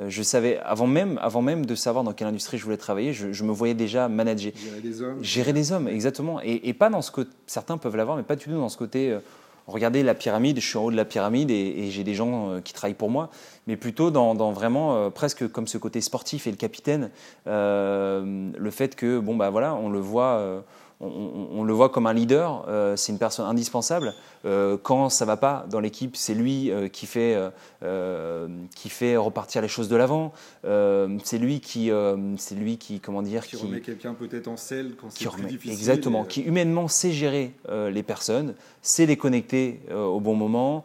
[0.00, 3.12] Euh, je savais, avant même, avant même de savoir dans quelle industrie je voulais travailler,
[3.12, 4.52] je, me voyais déjà manager.
[4.56, 5.22] Gérer des hommes.
[5.22, 6.40] Gérer des hommes, exactement.
[6.42, 9.16] Et, pas dans ce que certains peuvent l'avoir, mais pas du tout dans ce côté
[9.66, 12.60] regardez la pyramide, je suis en haut de la pyramide et, j'ai des gens euh,
[12.60, 13.30] qui travaillent pour moi,
[13.66, 17.10] mais plutôt dans, vraiment euh, presque comme ce côté sportif et le capitaine,
[17.46, 20.64] euh, le fait que bon bah voilà, on le voit
[21.00, 24.14] on, le voit comme un leader, euh, c'est une personne indispensable.
[24.44, 27.36] Euh, quand ça va pas dans l'équipe, c'est lui euh, qui, fait,
[28.74, 30.32] qui fait repartir les choses de l'avant.
[30.62, 31.90] c'est lui qui,
[32.36, 35.72] c'est lui qui, comment dire, qui, remet quelqu'un peut-être en selle quand c'est plus difficile.
[35.72, 40.84] Exactement, qui humainement sait gérer les personnes, sait les connecter au bon moment,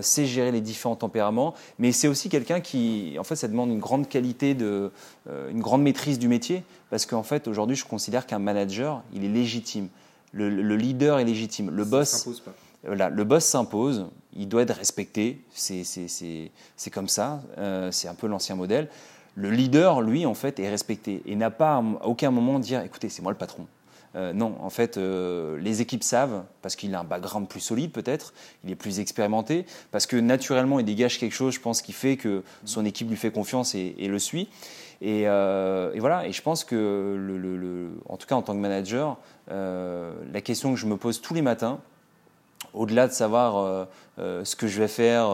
[0.00, 3.80] sait gérer les différents tempéraments, mais c'est aussi quelqu'un qui, en fait, ça demande une
[3.80, 4.90] grande qualité de,
[5.50, 6.62] une grande maîtrise du métier.
[6.90, 9.88] Parce qu'en fait, aujourd'hui, je considère qu'un manager, il est légitime.
[10.32, 11.70] Le, leader est légitime.
[11.70, 12.54] Le boss s'impose pas.
[12.84, 18.28] Voilà, le boss s'impose, il doit être respecté, c'est comme ça, euh, c'est un peu
[18.28, 18.88] l'ancien modèle.
[19.34, 23.08] Le leader, lui, en fait, est respecté et n'a pas à aucun moment dire écoutez,
[23.08, 23.66] c'est moi le patron.
[24.16, 27.92] Euh, non, en fait, euh, les équipes savent, parce qu'il a un background plus solide
[27.92, 28.32] peut-être,
[28.64, 32.16] il est plus expérimenté, parce que naturellement, il dégage quelque chose, je pense, qui fait
[32.16, 34.48] que son équipe lui fait confiance et le suit.
[35.02, 39.16] Euh, et, voilà, et je pense que, en tout cas en tant que manager,
[39.50, 41.78] euh, la question que je me pose tous les matins,
[42.74, 43.86] au-delà de savoir
[44.18, 45.28] euh, ce que je vais faire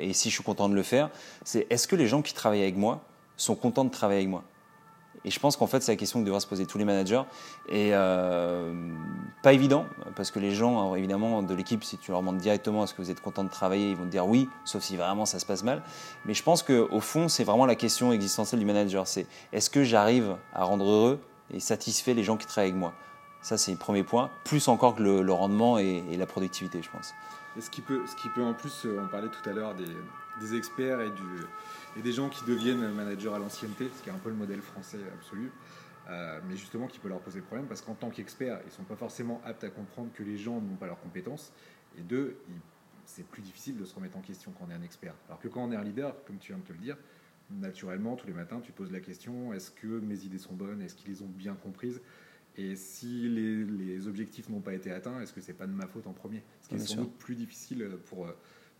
[0.00, 1.10] et si je suis content de le faire,
[1.44, 3.00] c'est est-ce que les gens qui travaillent avec moi
[3.36, 4.42] sont contents de travailler avec moi?
[5.26, 7.22] Et je pense qu'en fait, c'est la question que devraient se poser tous les managers.
[7.68, 8.72] Et euh,
[9.42, 12.94] pas évident, parce que les gens, évidemment, de l'équipe, si tu leur demandes directement est-ce
[12.94, 15.40] que vous êtes content de travailler, ils vont te dire oui, sauf si vraiment ça
[15.40, 15.82] se passe mal.
[16.26, 19.08] Mais je pense qu'au fond, c'est vraiment la question existentielle du manager.
[19.08, 21.18] C'est est-ce que j'arrive à rendre heureux
[21.52, 22.92] et satisfait les gens qui travaillent avec moi?
[23.42, 27.14] Ça, c'est le premier point, plus encore que le, rendement et, la productivité, je pense.
[27.58, 29.74] Et ce qui peut, ce qui peut en plus, euh, on parlait tout à l'heure
[29.74, 29.86] des,
[30.40, 31.46] des experts et du
[31.98, 34.60] et des gens qui deviennent managers à l'ancienneté, ce qui est un peu le modèle
[34.60, 35.50] français absolu,
[36.08, 38.84] euh, mais justement qui peut leur poser problème parce qu'en tant qu'experts, ils ne sont
[38.84, 41.52] pas forcément aptes à comprendre que les gens n'ont pas leurs compétences,
[41.98, 42.36] et deux,
[43.04, 45.14] c'est plus difficile de se remettre en question quand on est un expert.
[45.28, 46.96] Alors que quand on est un leader, comme tu viens de te le dire,
[47.50, 50.82] naturellement, tous les matins, tu poses la question est-ce que mes idées sont bonnes?
[50.82, 52.00] Est-ce qu'ils les ont bien comprises?
[52.58, 56.06] Et si les, objectifs n'ont pas été atteints, est-ce que c'est pas de ma faute
[56.06, 56.42] en premier?
[56.62, 58.26] Ce qui est sans doute plus difficile pour,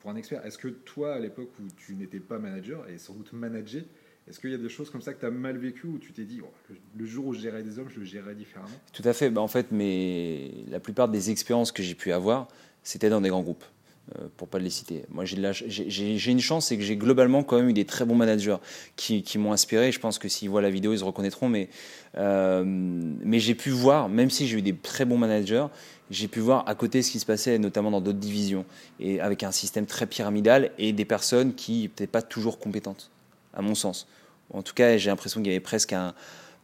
[0.04, 0.44] un expert.
[0.44, 3.82] Est-ce que toi, à l'époque où tu n'étais pas manager et sans doute manager,
[4.28, 6.12] est-ce qu'il y a des choses comme ça que tu as mal vécu où tu
[6.12, 6.52] t'es dit, oh,
[6.96, 8.68] le jour où je gérais des hommes, je le gérerais différemment?
[8.92, 9.30] Tout à fait.
[9.30, 12.48] Bah, en fait, mais la plupart des expériences que j'ai pu avoir,
[12.82, 13.64] c'était dans des grands groupes.
[14.14, 15.02] Euh, pour pas les citer.
[15.08, 18.58] Moi, j'ai une chance, c'est que j'ai globalement quand même eu des très bons managers
[18.94, 19.90] qui, m'ont inspiré.
[19.90, 21.48] Je pense que s'ils voient la vidéo, ils se reconnaîtront.
[21.48, 21.68] Mais,
[22.16, 25.66] euh, mais j'ai pu voir, même si j'ai eu des très bons managers,
[26.12, 28.64] j'ai pu voir à côté ce qui se passait, notamment dans d'autres divisions,
[29.00, 33.10] et avec un système très pyramidal et des personnes qui n'étaient pas toujours compétentes,
[33.54, 34.06] à mon sens.
[34.52, 36.14] En tout cas, j'ai l'impression qu'il y avait presque un,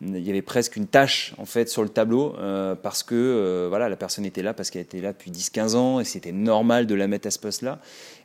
[0.03, 3.67] il y avait presque une tâche en fait sur le tableau euh, parce que euh,
[3.69, 6.87] voilà la personne était là parce qu'elle était là depuis 10-15 ans et c'était normal
[6.87, 7.79] de la mettre à ce poste-là.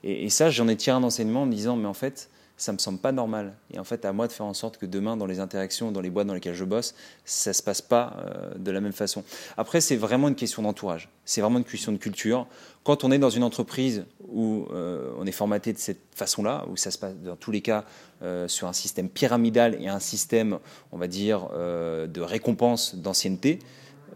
[0.03, 2.73] Et, et, ça, j'en ai tiré un enseignement en me disant mais en fait ça
[2.73, 3.53] me semble pas normal.
[3.71, 6.01] Et en fait, à moi de faire en sorte que demain, dans les interactions, dans
[6.01, 9.23] les boîtes dans lesquelles je bosse, ça se passe pas euh, de la même façon.
[9.57, 11.09] Après, c'est vraiment une question d'entourage.
[11.23, 12.47] C'est vraiment une question de culture.
[12.83, 16.75] Quand on est dans une entreprise où euh, on est formaté de cette façon-là, où
[16.75, 17.85] ça se passe dans tous les cas
[18.21, 20.59] euh, sur un système pyramidal et un système,
[20.91, 23.59] on va dire, de récompense d'ancienneté,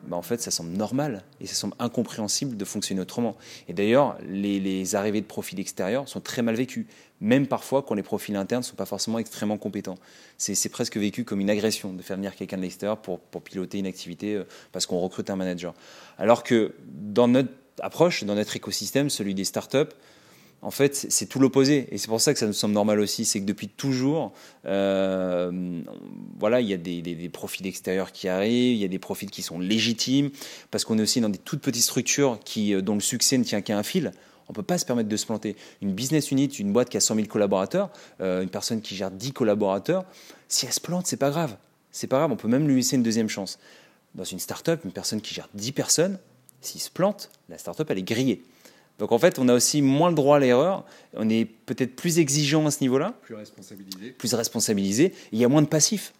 [0.08, 3.36] bah, en fait, ça semble normal et ça semble incompréhensible de fonctionner autrement.
[3.68, 6.88] Et d'ailleurs, les, arrivées de profils extérieurs sont très mal vécues,
[7.20, 9.98] même parfois quand les profils internes ne sont pas forcément extrêmement compétents.
[10.38, 13.88] C'est presque vécu comme une agression de faire venir quelqu'un de l'extérieur pour, piloter une
[13.88, 15.74] activité euh, parce qu'on recrute un manager.
[16.18, 17.50] Alors que dans notre
[17.82, 19.90] approche, dans notre écosystème, celui des startups,
[20.64, 21.88] en fait, c'est tout l'opposé.
[21.92, 23.26] Et c'est pour ça que ça nous semble normal aussi.
[23.26, 24.32] C'est que depuis toujours,
[24.66, 25.82] euh,
[26.40, 29.42] voilà, il y a des, profils extérieurs qui arrivent, il y a des profils qui
[29.42, 30.30] sont légitimes,
[30.70, 33.44] parce qu'on est aussi dans des toutes petites structures qui, euh, dont le succès ne
[33.44, 34.12] tient qu'à un fil.
[34.48, 35.56] On ne peut pas se permettre de se planter.
[35.82, 37.90] Une business unit, une boîte qui a 100 000 collaborateurs,
[38.20, 40.06] euh, une personne qui gère 10 collaborateurs,
[40.48, 41.56] si elle se plante, c'est pas grave.
[41.92, 43.58] C'est pas grave, on peut même lui laisser une deuxième chance.
[44.14, 46.20] Dans une start-up, une personne qui gère 10 personnes,
[46.62, 48.44] s'il se plante, la start-up, elle est grillée.
[49.00, 52.20] Donc en fait, on a aussi moins le droit à l'erreur, on est peut-être plus
[52.20, 53.14] exigeant à ce niveau-là.
[53.24, 54.12] Plus responsabilisé.
[54.12, 55.14] Plus responsabilisé.
[55.32, 56.14] il y a moins de passifs.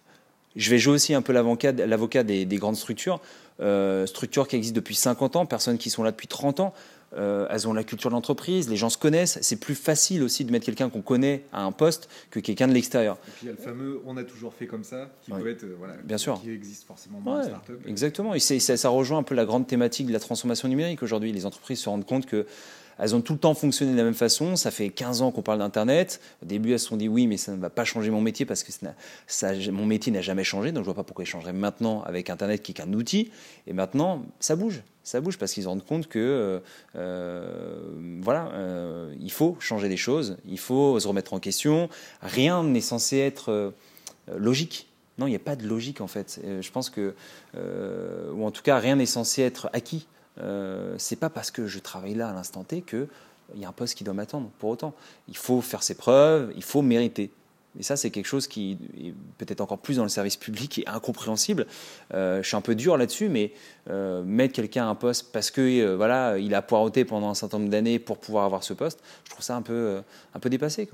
[0.56, 3.20] Je vais jouer aussi un peu l'avocat des, des, grandes structures,
[3.60, 6.74] euh, structures qui existent depuis 50 ans, personnes qui sont là depuis 30 ans.
[7.16, 9.38] Euh, elles ont la culture de l'entreprise, les gens se connaissent.
[9.42, 12.72] C'est plus facile aussi de mettre quelqu'un qu'on connaît à un poste que quelqu'un de
[12.72, 13.16] l'extérieur.
[13.28, 15.48] Et puis il y a le fameux on a toujours fait comme ça, qui peut
[15.50, 16.40] être, euh, voilà, Bien sûr.
[16.40, 17.72] qui existe forcément dans Ouais, les startups.
[17.86, 18.34] Exactement.
[18.34, 21.32] Et ça rejoint un peu la grande thématique de la transformation numérique aujourd'hui.
[21.32, 22.46] Les entreprises se rendent compte que
[22.98, 24.56] elles ont tout le temps fonctionné de la même façon.
[24.56, 26.20] Ça fait 15 ans qu'on parle d'Internet.
[26.42, 28.46] Au début, elles se sont dit oui, mais ça ne va pas changer mon métier
[28.46, 28.72] parce que
[29.26, 30.72] ça mon métier n'a jamais changé.
[30.72, 33.30] Donc je vois pas pourquoi il changerait maintenant avec Internet qui est qu'un outil.
[33.66, 34.82] Et maintenant, ça bouge.
[35.04, 36.60] Ça bouge parce qu'ils se rendent compte que euh,
[36.96, 37.80] euh,
[38.20, 40.36] voilà, euh, il faut changer les choses.
[40.48, 41.88] Il faut se remettre en question.
[42.20, 43.72] Rien n'est censé être
[44.36, 44.88] logique.
[45.18, 46.40] Non, il n'y a pas de logique en fait.
[46.44, 47.14] Je pense que,
[47.54, 50.06] ou en tout cas, rien n'est censé être acquis.
[50.38, 53.08] Euh, c'est pas parce que je travaille là à l'instant T que
[53.54, 54.50] il y a un poste qui doit m'attendre.
[54.58, 54.94] Pour autant,
[55.28, 57.30] il faut faire ses preuves, il faut mériter.
[57.78, 60.86] Et ça, c'est quelque chose qui est peut-être encore plus dans le service public et
[60.86, 61.66] incompréhensible.
[62.12, 63.52] Euh, je suis un peu dur là-dessus, mais
[63.88, 67.58] euh, mettre quelqu'un à un poste parce que voilà, il a poireauté pendant un certain
[67.58, 70.02] nombre d'années pour pouvoir avoir ce poste, je trouve ça un peu,
[70.34, 70.88] un peu dépassé,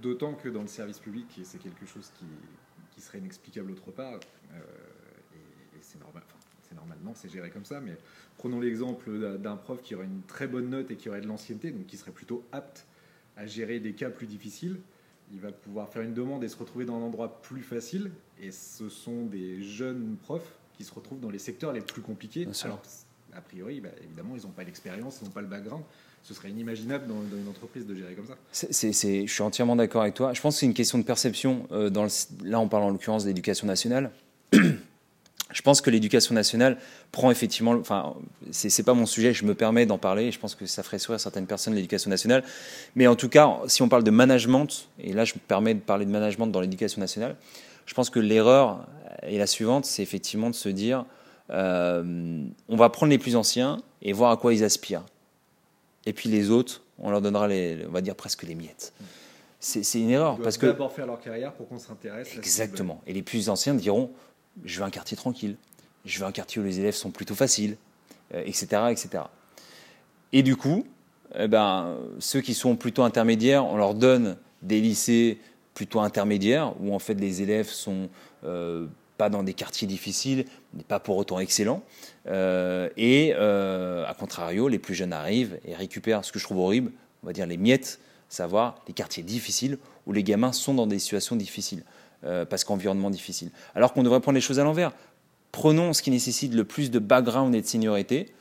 [0.00, 5.78] D'autant que dans le service public, c'est quelque chose qui, serait inexplicable autre part, et,
[5.80, 6.22] c'est normal,
[6.76, 7.96] c'est normal, non, c'est géré comme ça, mais
[8.38, 11.70] prenons l'exemple d'un- prof qui aurait une très bonne note et qui aurait de l'ancienneté,
[11.70, 12.86] donc qui serait plutôt apte
[13.36, 14.78] à gérer des cas plus difficiles.
[15.32, 18.10] Il va pouvoir faire une demande et se retrouver dans un endroit plus facile,
[18.40, 22.44] et ce sont des jeunes profs qui se retrouvent dans les secteurs les plus compliqués.
[22.66, 22.82] Alors,
[23.34, 25.82] a priori, bah, évidemment, ils n'ont pas l'expérience, ils n'ont pas le background.
[26.22, 28.36] Ce serait inimaginable dans, dans une entreprise de gérer comme ça.
[28.52, 30.32] Je suis entièrement d'accord avec toi.
[30.32, 31.66] Je pense que c'est une question de perception.
[31.70, 32.10] euh, dans le-
[32.48, 34.10] là, on parle en l'occurrence de l'éducation nationale.
[35.56, 36.76] Je pense que l'éducation nationale
[37.12, 37.70] prend effectivement.
[37.70, 38.12] Enfin,
[38.50, 39.32] c'est pas mon sujet.
[39.32, 40.30] Je me permets d'en parler.
[40.30, 42.44] Je pense que ça ferait sourire certaines personnes de l'éducation nationale.
[42.94, 45.80] Mais en tout cas, si on parle de management, et là, je me permets de
[45.80, 47.36] parler de management dans l'éducation nationale,
[47.86, 48.86] je pense que l'erreur
[49.22, 51.06] est la suivante, c'est effectivement de se dire,
[51.48, 55.06] euh, on va prendre les plus anciens et voir à quoi ils aspirent.
[56.04, 58.92] Et puis les autres, on leur donnera les, on va dire presque les miettes.
[59.58, 62.36] C'est une erreur Ils parce que d'abord faire leur carrière pour qu'on s'intéresse.
[62.36, 63.00] exactement.
[63.06, 64.10] Et les plus anciens diront,
[64.64, 65.56] je veux un quartier tranquille,
[66.04, 67.76] je veux un quartier où les élèves sont plutôt faciles,
[68.34, 69.24] euh, etc., etc.
[70.32, 70.86] Et du coup,
[71.38, 75.38] eh ben, ceux qui sont plutôt intermédiaires, on leur donne des lycées
[75.74, 78.08] plutôt intermédiaires où en fait les élèves sont
[78.44, 78.86] euh,
[79.18, 81.82] pas dans des quartiers difficiles, mais pas pour autant excellents.
[82.26, 86.92] Euh, et à contrario, les plus jeunes arrivent et récupèrent ce que je trouve horrible,
[87.22, 90.98] on va dire les miettes, savoir les quartiers difficiles où les gamins sont dans des
[90.98, 91.84] situations difficiles,
[92.26, 93.50] euh, parce qu'environnement difficile.
[93.74, 94.92] Alors qu'on devrait prendre les choses à l'envers.
[95.52, 98.32] Prenons ce qui nécessite le plus de background et de seniorité,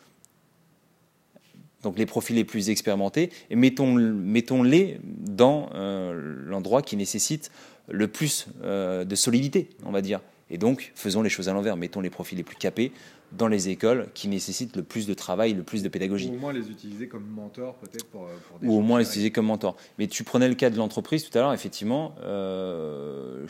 [1.83, 7.51] donc les profils les plus expérimentés, et mettons- mettons-les dans euh, l'endroit qui nécessite
[7.87, 10.19] le plus euh, de solidité, on va dire.
[10.49, 11.77] Et donc, faisons les choses à l'envers.
[11.77, 12.91] Mettons les profils les plus capés
[13.31, 16.29] dans les écoles qui nécessitent le plus de travail, le plus de pédagogie.
[16.29, 18.99] Ou au moins les utiliser comme mentor peut-être pour, euh, pour des Ou au moins
[18.99, 19.75] les utiliser comme mentor.
[19.97, 22.15] Mais tu prenais le cas de l'entreprise tout à l'heure, effectivement.
[22.23, 23.45] euh,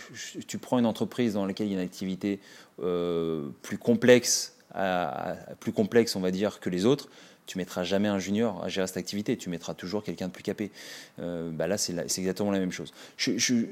[0.48, 2.40] tu prends une entreprise dans laquelle il y a une activité
[2.82, 7.10] euh, plus complexe, à- à- plus complexe, on va dire, que les autres.
[7.46, 9.38] Tu mettras jamais un junior à gérer cette activité.
[9.38, 10.72] Tu mettras toujours quelqu'un de plus capé.
[11.20, 12.92] Euh, bah là, c'est exactement la même chose.
[13.18, 13.66] Je, je-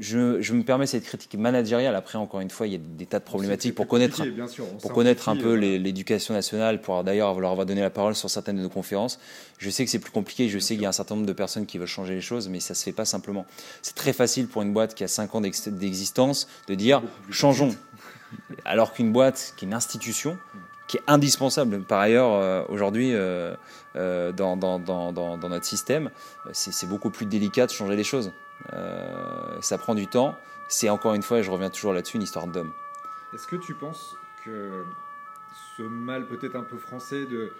[0.00, 1.94] je- je me permets cette critique managériale.
[1.96, 4.16] Après, encore une fois, il y a des tas de problématiques pour connaître
[4.48, 8.28] sûr, pour connaître un peu l'éducation nationale, pour d'ailleurs leur avoir donné la parole sur
[8.30, 9.18] certaines de nos conférences.
[9.58, 11.32] Je sais que c'est plus compliqué, je sais qu'il y a un certain nombre de
[11.32, 13.46] personnes qui veulent changer les choses, mais ça se fait pas simplement.
[13.82, 17.74] C'est très facile pour une boîte qui a 5 ans d'ex- d'existence de dire changeons.
[18.64, 20.38] Alors qu'une boîte qui est une institution,
[20.86, 23.54] qui est indispensable par ailleurs euh, aujourd'hui euh,
[23.96, 26.10] euh, dans, dans- dans- dans- dans notre système,
[26.52, 28.32] c'est beaucoup plus délicat de changer les choses.
[28.72, 30.36] Euh, ça prend du temps.
[30.68, 32.72] C'est encore une fois, et je reviens toujours là-dessus, une histoire d'homme.
[33.34, 34.84] Est-ce que tu penses que
[35.76, 37.52] ce mal peut-être un peu français de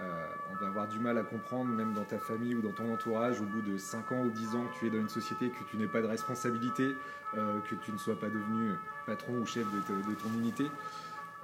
[0.00, 2.92] euh, on va avoir du mal à comprendre, même dans ta famille ou dans ton
[2.94, 5.50] entourage, au bout de 5 ans ou 10 ans que tu es dans une société,
[5.50, 6.96] que tu n'aies pas de responsabilité,
[7.36, 8.72] euh, que tu ne sois pas devenu
[9.06, 10.64] patron ou chef de, te- de ton unité?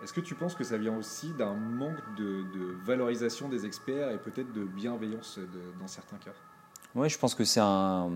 [0.02, 4.10] Est-ce que tu penses que ça vient aussi d'un manque de, de valorisation des experts
[4.12, 6.32] et peut-être de bienveillance de- dans certains cas
[6.94, 8.10] Oui, je pense que c'est un,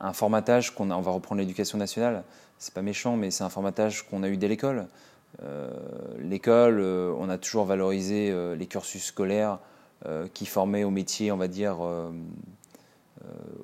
[0.00, 0.96] un formatage qu'on a.
[0.96, 2.24] On va reprendre l'éducation nationale.
[2.58, 4.86] C'est pas méchant, mais c'est un formatage qu'on a eu dès l'école.
[5.42, 5.68] Euh,
[6.18, 9.58] L'école, euh, on a toujours valorisé euh, les cursus scolaires
[10.34, 11.78] qui formaient au métier, on va dire,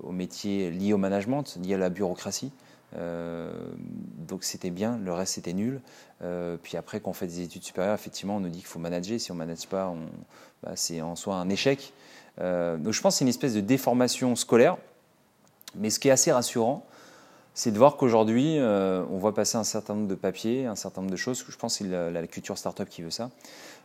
[0.02, 2.50] au métier lié au management, lié à la bureaucratie.
[2.96, 5.80] Donc c'était bien, le reste c'était nul.
[6.62, 9.20] Puis après, quand on fait des études supérieures, effectivement, on nous dit qu'il faut manager.
[9.20, 9.94] Si on ne manage pas,
[10.64, 11.92] bah, c'est en soi un échec.
[12.38, 14.78] Donc je pense que c'est une espèce de déformation scolaire.
[15.74, 16.84] Mais ce qui est assez rassurant,
[17.54, 21.02] c'est de voir qu'aujourd'hui, euh, on voit passer un certain nombre de papiers, un certain
[21.02, 21.44] nombre de choses.
[21.46, 23.30] Je pense que c'est la, la, culture startup qui veut ça,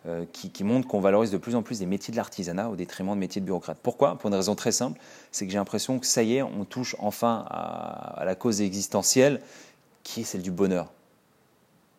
[0.06, 3.14] euh, qui, montre qu'on valorise de plus en plus des métiers de l'artisanat au détriment
[3.14, 3.80] de métiers de bureaucrates.
[3.84, 4.18] Pourquoi?
[4.18, 5.00] Pour une raison très simple,
[5.32, 8.62] c'est que j'ai l'impression que ça y est, on touche enfin à, à, la cause
[8.62, 9.42] existentielle,
[10.04, 10.92] qui est celle du bonheur.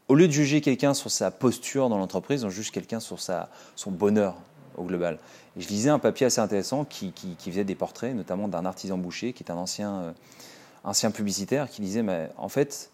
[0.09, 3.51] Au lieu de juger quelqu'un sur sa posture dans l'entreprise, on juge quelqu'un sur sa,
[3.77, 4.37] son bonheur
[4.79, 5.19] au global.
[5.57, 9.43] Je lisais un papier assez intéressant qui, faisait des portraits, notamment d'un artisan boucher, qui
[9.43, 9.95] est un ancien...
[9.95, 10.13] Euh,
[10.85, 12.91] ancien publicitaire qui disait mais en fait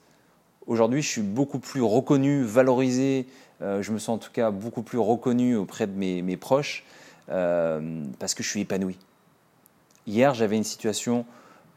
[0.67, 3.27] aujourd'hui je suis beaucoup plus reconnu, valorisé,
[3.63, 6.85] euh, je me sens en tout cas beaucoup plus reconnu auprès de mes, mes proches
[7.31, 8.99] euh, parce que je suis épanoui.
[10.07, 11.25] Hier j'avais une situation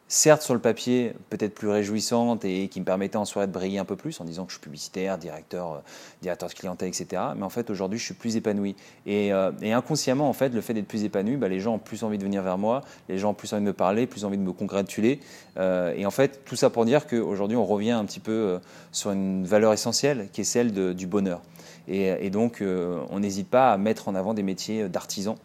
[0.07, 3.79] certes sur le papier peut-être plus réjouissante et qui me permettait en soirée de briller
[3.79, 5.77] un peu plus en disant que je suis publicitaire, directeur, euh,
[6.21, 7.21] directeur de clientèle, etc.
[7.35, 8.75] Mais en fait aujourd'hui je suis plus épanoui.
[9.05, 12.03] Et, euh, inconsciemment en fait le fait d'être plus épanoui, bah, les gens ont plus
[12.03, 14.37] envie de venir vers moi, les gens ont plus envie de me parler, plus envie
[14.37, 15.19] de me congratuler.
[15.57, 18.59] Euh, et en fait tout ça pour dire qu'aujourd'hui on revient un petit peu
[18.91, 21.41] sur une valeur essentielle qui est celle du bonheur.
[21.89, 25.35] Et, et donc on n'hésite pas à mettre en avant des métiers d'artisans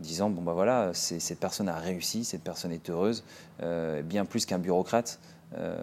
[0.00, 3.24] disant bon bah voilà cette personne a réussi, cette personne est heureuse,
[3.62, 5.20] euh, bien plus qu'un bureaucrate.
[5.56, 5.76] Euh,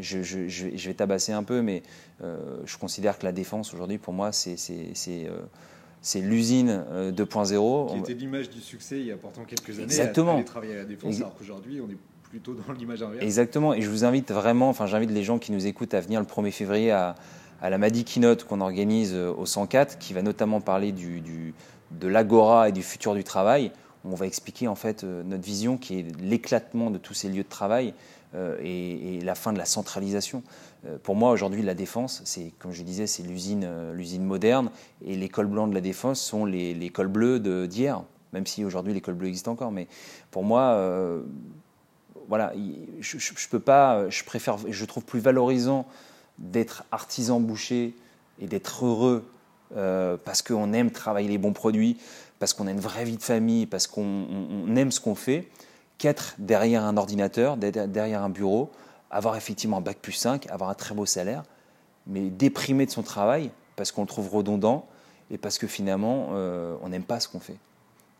[0.00, 1.82] je, je, je, vais tabasser un peu, mais
[2.22, 4.56] euh, je considère que la défense aujourd'hui pour moi c'est
[6.02, 7.92] c'est l'usine 2.0.
[7.92, 9.84] Qui était l'image du succès il y a pourtant quelques années.
[9.84, 10.38] Exactement.
[10.38, 11.98] À travailler à la défense, alors qu'aujourd'hui on est
[12.30, 13.22] plutôt dans l'image inverse.
[13.22, 13.74] Exactement.
[13.74, 16.26] Et je vous invite vraiment, enfin j'invite les gens qui nous écoutent à venir le
[16.26, 17.14] 1er février à,
[17.60, 21.54] à la Madi Keynote qu'on organise au 104, qui va notamment parler du, du
[21.90, 23.72] de l'agora et du futur du travail,
[24.04, 27.42] on va expliquer en fait euh, notre vision qui est l'éclatement de tous ces lieux
[27.42, 27.94] de travail
[28.34, 30.42] euh, et, la fin de la centralisation.
[30.86, 34.70] Euh, pour moi, aujourd'hui, la défense, c'est, comme je disais, c'est l'usine, l'usine moderne
[35.04, 38.64] et les cols blancs de la défense sont les, les cols bleus d'hier, même si
[38.64, 39.72] aujourd'hui les cols bleus existent encore.
[39.72, 39.88] Mais
[40.30, 41.20] pour moi,
[42.28, 42.52] voilà,
[43.00, 45.86] je, je, je, peux pas, je préfère, je trouve plus valorisant
[46.38, 47.94] d'être artisan boucher
[48.40, 49.24] et d'être heureux
[49.76, 51.98] euh, parce qu'on aime travailler les bons produits,
[52.38, 55.48] parce qu'on a une vraie vie de famille, parce qu'on on aime ce qu'on fait,
[55.98, 58.70] qu'être derrière un ordinateur, derrière un bureau,
[59.10, 61.42] avoir effectivement un bac plus 5, avoir un très beau salaire,
[62.06, 64.86] mais déprimer de son travail parce qu'on le trouve redondant
[65.30, 67.56] et parce que finalement euh, on n'aime pas ce qu'on fait.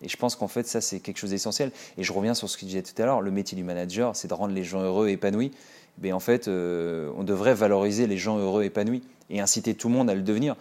[0.03, 1.73] Et je pense qu'en fait ça c'est quelque chose d'essentiel.
[1.97, 4.15] Et je reviens sur ce que je disais tout à l'heure, le métier du manager
[4.17, 5.53] c'est de rendre les gens heureux et épanouis.
[5.99, 9.89] Mais en fait euh, on devrait valoriser les gens heureux et épanouis et inciter tout
[9.89, 10.57] le monde à le devenir.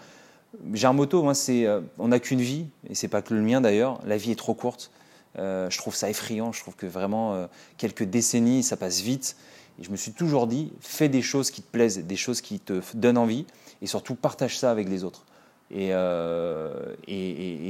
[0.57, 3.99] Moi, c'est euh, on n'a qu'une vie, et c'est pas que le mien d'ailleurs.
[4.05, 4.91] La vie est trop courte.
[5.37, 6.51] Euh, je trouve ça effrayant.
[6.51, 9.35] Je trouve que vraiment euh, quelques décennies, ça passe vite.
[9.79, 12.59] Et je me suis toujours dit, fais des choses qui te plaisent, des choses qui
[12.59, 13.45] te donnent envie,
[13.81, 15.25] et surtout partage ça avec les autres.
[15.71, 15.91] Et,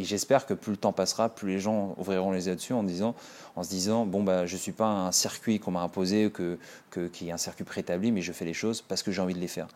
[0.04, 3.13] j'espère que plus le temps passera, plus les gens ouvriront les yeux dessus en, disant,
[3.58, 6.58] en se disant bon bah je suis pas un circuit qu'on m'a imposé, que,
[6.89, 9.34] que qui est un circuit préétabli, mais je fais les choses parce que j'ai envie
[9.34, 9.68] de les faire.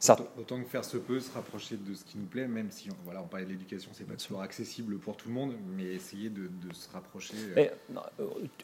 [0.00, 0.16] Ça...
[0.38, 2.96] Autant, que faire se peut, se rapprocher de ce qui nous plaît, même si on,
[3.04, 6.30] voilà, on parlait de l'éducation, c'est pas toujours accessible pour tout le monde, mais essayer
[6.30, 7.34] de, de se rapprocher.
[7.58, 7.66] Euh...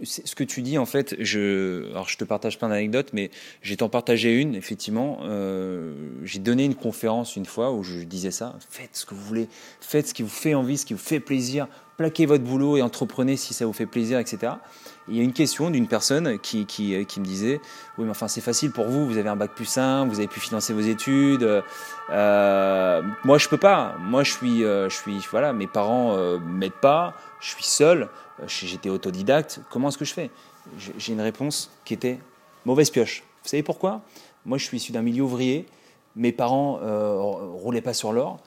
[0.02, 3.76] ce que tu dis, en fait, je, alors je te partage plein d'anecdotes, mais j'ai
[3.76, 5.18] t'en partagé une, effectivement.
[5.24, 9.20] Euh, j'ai donné une conférence une fois où je disais ça faites ce que vous
[9.20, 9.48] voulez,
[9.80, 11.68] faites ce qui vous fait envie, ce qui vous fait plaisir,
[11.98, 14.54] plaquez votre boulot et entreprenez si ça vous fait plaisir, etc.
[15.08, 17.60] il y a une question d'une personne qui, qui, me disait
[17.96, 20.28] Oui, mais enfin, c'est facile pour vous, vous avez un bac plus simple, vous avez
[20.28, 21.62] pu financer vos études.
[22.10, 23.94] Euh, moi, je peux pas.
[24.00, 28.08] Moi, je suis, euh, je suis voilà, mes parents euh, m'aident pas, je suis seul,
[28.46, 29.60] j'étais autodidacte.
[29.70, 30.30] Comment est-ce que je fais?
[30.98, 32.18] J'ai une réponse qui était
[32.64, 33.22] mauvaise pioche.
[33.42, 34.02] Vous savez pourquoi?
[34.44, 35.66] Moi, je suis issu d'un milieu ouvrier.
[36.16, 38.40] Mes parents euh, roulaient pas sur l'or.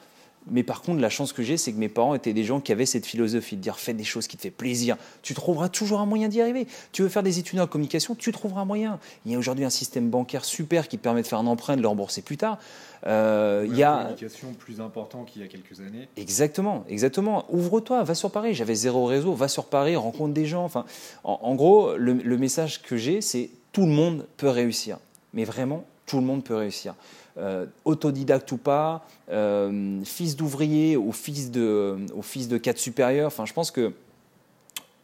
[0.50, 2.72] Mais par contre, la chance que j'ai, c'est que mes parents étaient des gens qui
[2.72, 4.96] avaient cette philosophie de dire fais des choses qui te font plaisir.
[5.22, 6.66] Tu trouveras toujours un moyen d'y arriver.
[6.92, 8.98] Tu veux faire des études en communication, tu trouveras un moyen.
[9.26, 11.76] Il y a aujourd'hui un système bancaire super qui te permet de faire un emprunt,
[11.76, 12.58] de le rembourser plus tard.
[13.06, 16.08] Euh, il y a communication plus important qu'il y a quelques années.
[16.16, 17.44] Exactement, exactement.
[17.50, 18.54] Ouvre-toi, va sur Paris.
[18.54, 20.64] J'avais zéro réseau, va sur Paris, rencontre des gens.
[20.64, 20.84] Enfin,
[21.22, 24.98] en, en gros, le, le message que j'ai, c'est tout le monde peut réussir.
[25.34, 26.94] Mais vraiment, tout le monde peut réussir
[27.40, 33.28] euh, autodidacte ou pas, euh, fils d'ouvrier ou fils de, ou fils de cadre supérieur.
[33.28, 33.92] Enfin, je pense que,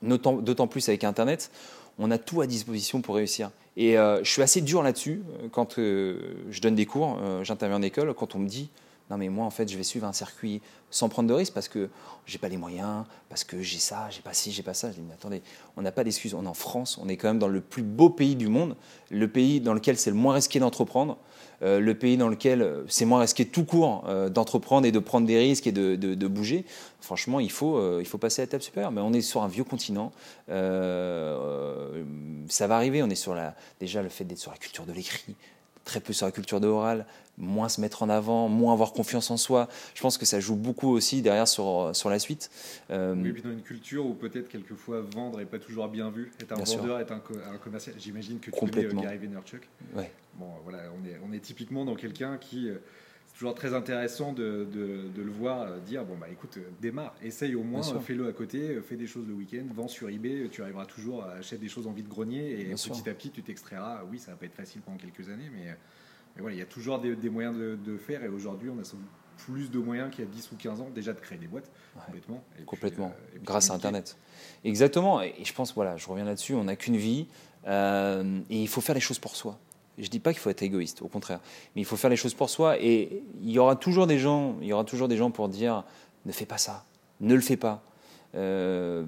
[0.02, 1.50] d'autant plus avec Internet,
[1.98, 3.50] on a tout à disposition pour réussir.
[3.78, 8.12] Et euh, je suis assez dur là-dessus quand je donne des cours, j'interviens en école,
[8.14, 8.70] quand on me dit
[9.10, 10.60] non mais moi en fait je vais suivre un circuit
[10.90, 11.88] sans prendre de risque parce que
[12.26, 14.90] j'ai pas les moyens, parce que j'ai ça, j'ai pas ci, j'ai pas ça.
[14.90, 15.42] Je dis mais attendez,
[15.76, 16.34] on n'a pas d'excuses.
[16.34, 18.76] On est en France, on est quand même dans le plus beau pays du monde,
[19.10, 21.18] le pays dans lequel c'est le moins risqué d'entreprendre.
[21.62, 25.26] Euh, le pays dans lequel c'est moins risqué tout court euh, d'entreprendre et de prendre
[25.26, 26.64] des risques et de, de, bouger,
[27.00, 28.92] franchement, il faut, euh, il faut passer à la table supérieure.
[28.92, 30.12] Mais on est sur un vieux continent,
[30.48, 30.54] ça
[32.66, 33.02] va arriver.
[33.02, 35.34] On est sur la, déjà le fait d'être sur la culture de l'écrit,
[35.86, 37.06] très peu sur la culture de oral,
[37.38, 39.68] moins se mettre en avant, moins avoir confiance en soi.
[39.94, 42.50] Je pense que ça joue beaucoup aussi derrière sur, sur la suite.
[42.90, 46.32] Euh, oui, puis dans une culture où peut-être quelquefois vendre n'est pas toujours bien vu,
[46.40, 47.20] être un vendeur, être un,
[47.58, 47.94] commercial.
[47.98, 49.66] J'imagine que tu connais Gary Vaynerchuk.
[49.94, 50.10] Ouais.
[50.34, 52.68] Bon, voilà, on est, on est typiquement dans quelqu'un qui
[53.36, 57.54] toujours très intéressant de, de, le voir euh, dire bon bah écoute euh, démarre essaye
[57.54, 60.62] au moins fais-le à côté euh, fais des choses le week-end vends sur eBay tu
[60.62, 64.02] arriveras toujours à acheter des choses en vide grenier et petit à petit tu t'extrairas
[64.10, 65.66] oui ça va pas être facile pendant quelques années mais,
[66.34, 68.84] mais voilà il y a toujours des, moyens de, faire et aujourd'hui on a
[69.36, 71.70] plus de moyens qu'il y a 10 ou 15 ans déjà de créer des boîtes
[72.06, 72.42] complètement.
[72.64, 73.14] Complètement.
[73.44, 74.16] grâce à internet.
[74.64, 75.20] Exactement.
[75.20, 77.26] Et je pense voilà je reviens là-dessus on n'a qu'une vie
[77.66, 79.58] et il faut faire les choses pour soi
[79.98, 81.40] je ne dis pas qu'il faut être égoïste, au contraire,
[81.74, 82.78] mais il faut faire les choses pour soi.
[82.80, 85.84] Et il y aura toujours des gens, il y aura toujours des gens pour dire
[86.24, 86.84] ne fais pas ça,
[87.20, 87.82] ne le fais pas.
[88.36, 89.04] Euh,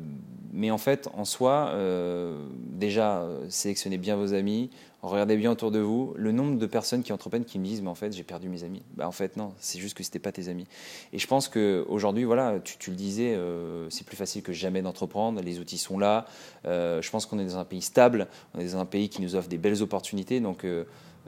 [0.52, 4.70] mais en fait, en soi, euh, déjà, sélectionnez bien vos amis,
[5.02, 6.14] regardez bien autour de vous.
[6.16, 8.64] Le nombre de personnes qui entreprennent qui me disent, mais en fait, j'ai perdu mes
[8.64, 8.82] amis.
[8.96, 10.66] Bah, en fait, non, c'est juste que ce n'était pas tes amis.
[11.12, 15.40] Et je pense qu'aujourd'hui, voilà, tu, le disais, euh, c'est plus facile que jamais d'entreprendre.
[15.42, 16.26] Les outils sont là.
[16.64, 19.36] je pense qu'on est dans un pays stable, on est dans un pays qui nous
[19.36, 20.40] offre des belles opportunités.
[20.40, 20.64] Donc,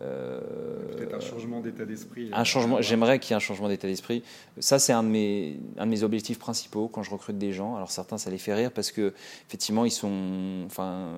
[0.01, 2.31] Peut-être un changement d'état d'esprit.
[2.33, 2.81] Un changement.
[2.81, 4.23] J'aimerais qu'il y ait un changement d'état d'esprit.
[4.59, 7.77] Ça, c'est un de mes un de mes objectifs principaux quand je recrute des gens.
[7.77, 9.13] Alors certains, ça les fait rire parce que
[9.47, 11.13] effectivement, ils sont, enfin,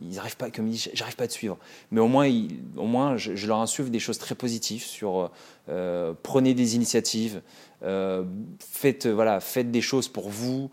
[0.00, 1.58] ils n'arrivent pas, comme ils disent, j'arrive pas à te suivre.
[1.90, 2.30] Mais au moins,
[2.76, 5.30] au moins, je, leur insuffle des choses très positives sur
[5.68, 7.40] euh, prenez des initiatives,
[7.82, 8.24] euh,
[8.60, 10.70] faites voilà, faites des choses pour vous,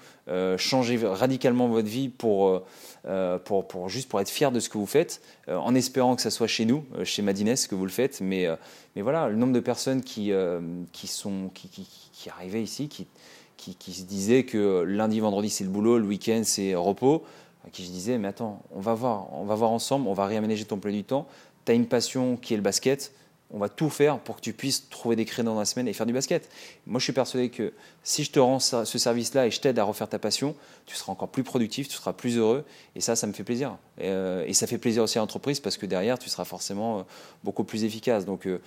[0.58, 2.64] changez radicalement votre vie pour
[3.06, 6.18] euh, pour, pour, juste pour être fier de ce que vous faites, euh, en espérant
[6.18, 8.20] que ça soit chez nous, euh, chez Madines, que vous le faites.
[8.20, 8.48] Mais,
[8.96, 10.32] mais voilà, le nombre de personnes qui,
[10.92, 13.08] qui, sont, qui, qui, qui arrivaient ici, qui,
[13.56, 17.24] qui, qui, se disaient que lundi, vendredi, c'est le boulot, le week-end, c'est repos,
[17.66, 20.26] à qui je disais, mais attends, on va voir, on va voir ensemble, on va
[20.26, 21.28] réaménager ton plan du temps.
[21.66, 23.14] Tu as une passion qui est le basket,
[23.52, 25.93] on va tout faire pour que tu puisses trouver des créneaux dans la semaine et
[25.93, 26.50] faire du basket.
[26.86, 27.74] Moi, je suis persuadé que
[28.04, 31.12] si je te rends ce service-là et je t'aide à refaire ta passion, tu seras
[31.12, 32.64] encore plus productif, tu seras plus heureux.
[32.95, 33.78] Et ça, ça me fait plaisir.
[33.97, 37.04] Et, euh, ça fait plaisir aussi à l'entreprise parce que derrière, tu seras forcément euh,
[37.43, 38.26] beaucoup plus efficace.
[38.26, 38.62] Donc, euh,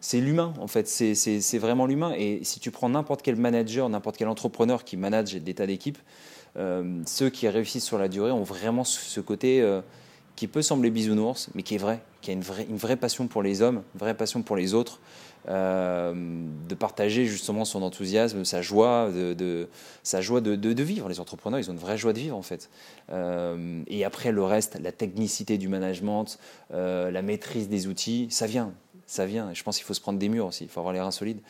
[0.00, 0.86] c'est l'humain, en fait.
[0.86, 2.12] C'est vraiment l'humain.
[2.18, 5.98] Et si tu prends n'importe quel manager, n'importe quel entrepreneur qui manage des tas d'équipes,
[7.06, 9.62] ceux qui réussissent sur la durée ont vraiment ce côté
[10.36, 13.62] qui peut sembler bisounours, mais qui est vrai, qui a une vraie, passion pour les
[13.62, 15.00] hommes, une vraie passion pour les autres,
[15.48, 16.12] euh,
[16.68, 19.68] de partager justement son enthousiasme, sa joie, de,
[20.02, 21.08] sa joie de, vivre.
[21.08, 22.68] Les entrepreneurs, ils ont une vraie joie de vivre en fait.
[23.10, 26.38] Euh, et après le reste, la technicité du management,
[26.74, 28.74] euh, la maîtrise des outils, ça vient,
[29.06, 29.54] ça vient.
[29.54, 31.40] je pense qu'il faut se prendre des murs aussi, il faut avoir les reins solides.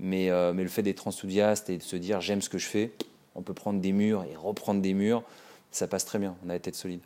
[0.00, 2.90] Mais, mais le fait d'être enthousiaste et de se dire j'aime ce que je fais,
[3.36, 5.22] on peut prendre des murs et reprendre des murs,
[5.70, 6.34] ça passe très bien.
[6.44, 7.00] On a la tête solide.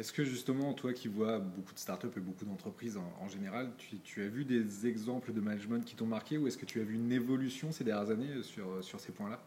[0.00, 3.68] Est-ce que justement, toi qui vois beaucoup de startups et beaucoup d'entreprises en, général,
[4.02, 6.84] tu, as vu des exemples de management qui t'ont marqué ou est-ce que tu as
[6.84, 9.38] vu une évolution ces dernières années sur, sur ces points-là?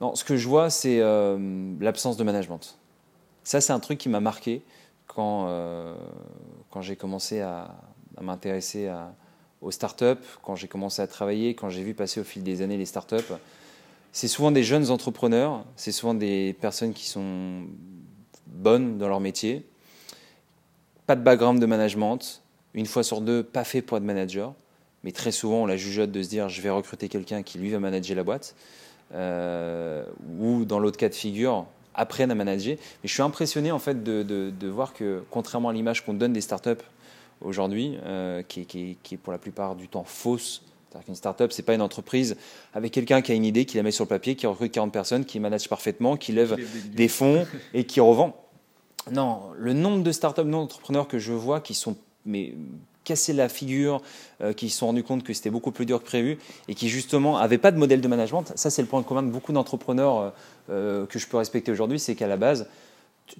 [0.00, 2.78] Non, ce que je vois, c'est euh, l'absence de management.
[3.42, 4.62] Ça, c'est un truc qui m'a marqué
[5.08, 5.96] quand, euh,
[6.70, 7.74] quand j'ai commencé à,
[8.20, 8.88] m'intéresser
[9.62, 10.04] aux startups,
[10.44, 13.32] quand j'ai commencé à travailler, quand j'ai vu passer au fil des années les startups.
[14.12, 17.64] C'est souvent des jeunes entrepreneurs, c'est souvent des personnes qui sont
[18.46, 19.66] bonnes dans leur métier,
[21.12, 22.40] pas de background de management,
[22.72, 24.54] une fois sur deux, pas fait pour être manager,
[25.04, 27.68] mais très souvent on la jugeote de se dire je vais recruter quelqu'un qui lui
[27.68, 28.54] va manager la boîte,
[29.12, 30.06] euh,
[30.40, 32.76] ou dans l'autre cas de figure, apprennent à manager.
[32.78, 36.32] Mais je suis impressionné en fait de, de, voir que contrairement à l'image qu'on donne
[36.32, 36.82] des startups
[37.42, 41.52] aujourd'hui, euh, qui, qui, qui, est pour la plupart du temps fausse, c'est-à-dire qu'une startup,
[41.52, 42.38] c'est pas une entreprise
[42.72, 44.90] avec quelqu'un qui a une idée, qui la met sur le papier, qui recrute 40
[44.90, 46.56] personnes, qui manage parfaitement, qui lève
[46.94, 48.41] des fonds et qui revend.
[49.10, 52.54] Non, le nombre de startups non entrepreneurs que je vois qui sont mais
[53.04, 54.00] cassés la figure,
[54.40, 56.38] euh, qui se sont rendus compte que c'était beaucoup plus dur que prévu
[56.68, 58.52] et qui justement n'avaient pas de modèle de management.
[58.54, 60.30] Ça, c'est le point commun de beaucoup d'entrepreneurs euh,
[60.70, 62.68] euh, que je peux respecter aujourd'hui, c'est qu'à la base,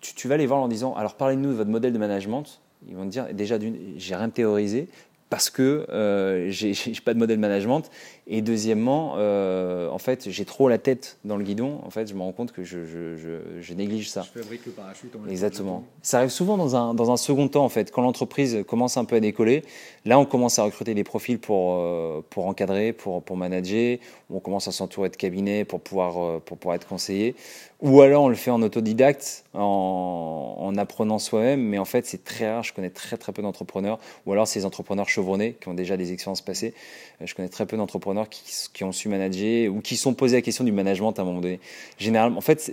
[0.01, 2.61] tu, vas les voir en disant alors parlez-nous de votre modèle de management.
[2.89, 3.57] Ils vont te dire déjà,
[3.97, 4.89] j'ai rien théorisé
[5.33, 7.91] parce que euh, j'ai pas de modèle management
[8.27, 11.81] et deuxièmement euh, en fait j'ai trop la tête dans le guidon.
[11.85, 14.23] En fait je me rends compte que je, je, je, je néglige ça.
[14.35, 15.85] Je fabrique le parachute en exactement.
[16.03, 17.91] ça arrive souvent dans un, dans un second temps en fait.
[17.91, 19.65] Quand l'entreprise commence un peu à décoller
[20.05, 23.99] là on commence à recruter des profils pour euh, pour encadrer pour pour manager.
[24.31, 27.35] On commence à s'entourer de cabinets pour pouvoir euh, pour pouvoir être conseillé.
[27.83, 32.51] Ou alors on le fait en autodidacte, en, apprenant soi-même, mais en fait c'est très
[32.51, 35.97] rare, je connais très très peu d'entrepreneurs, ou alors ces entrepreneurs chevronnés qui ont déjà
[35.97, 36.75] des expériences passées,
[37.21, 38.12] je connais très peu d'entrepreneurs
[38.73, 41.41] qui, ont su manager ou qui sont posés la question du management à un moment
[41.41, 41.61] donné.
[41.99, 42.73] Généralement, en fait,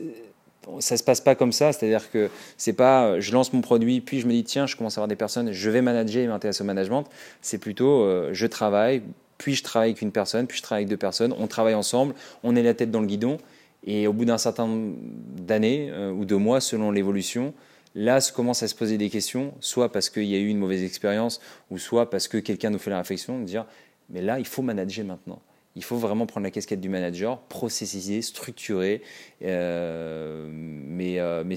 [0.79, 4.19] ça se passe pas comme ça, c'est-à-dire que c'est pas je lance mon produit puis
[4.19, 6.61] je me dis tiens je commence à avoir des personnes, je vais manager et m'intéresser
[6.61, 7.05] au management.
[7.41, 9.01] C'est plutôt je travaille,
[9.37, 12.13] puis je travaille avec une personne, puis je travaille avec deux personnes, on travaille ensemble,
[12.43, 13.37] on est la tête dans le guidon
[13.83, 14.95] et au bout d'un certain nombre
[15.37, 17.53] d'années ou de mois selon l'évolution,
[17.95, 20.59] Là, se commence à se poser des questions, soit parce qu'il y a eu une
[20.59, 23.65] mauvaise expérience, ou soit parce que quelqu'un nous fait la réflexion de dire,
[24.09, 25.41] mais là, il faut manager maintenant.
[25.75, 29.01] Il faut vraiment prendre la casquette du manager, processiser, structurer.
[29.43, 31.55] Euh, mais euh, mais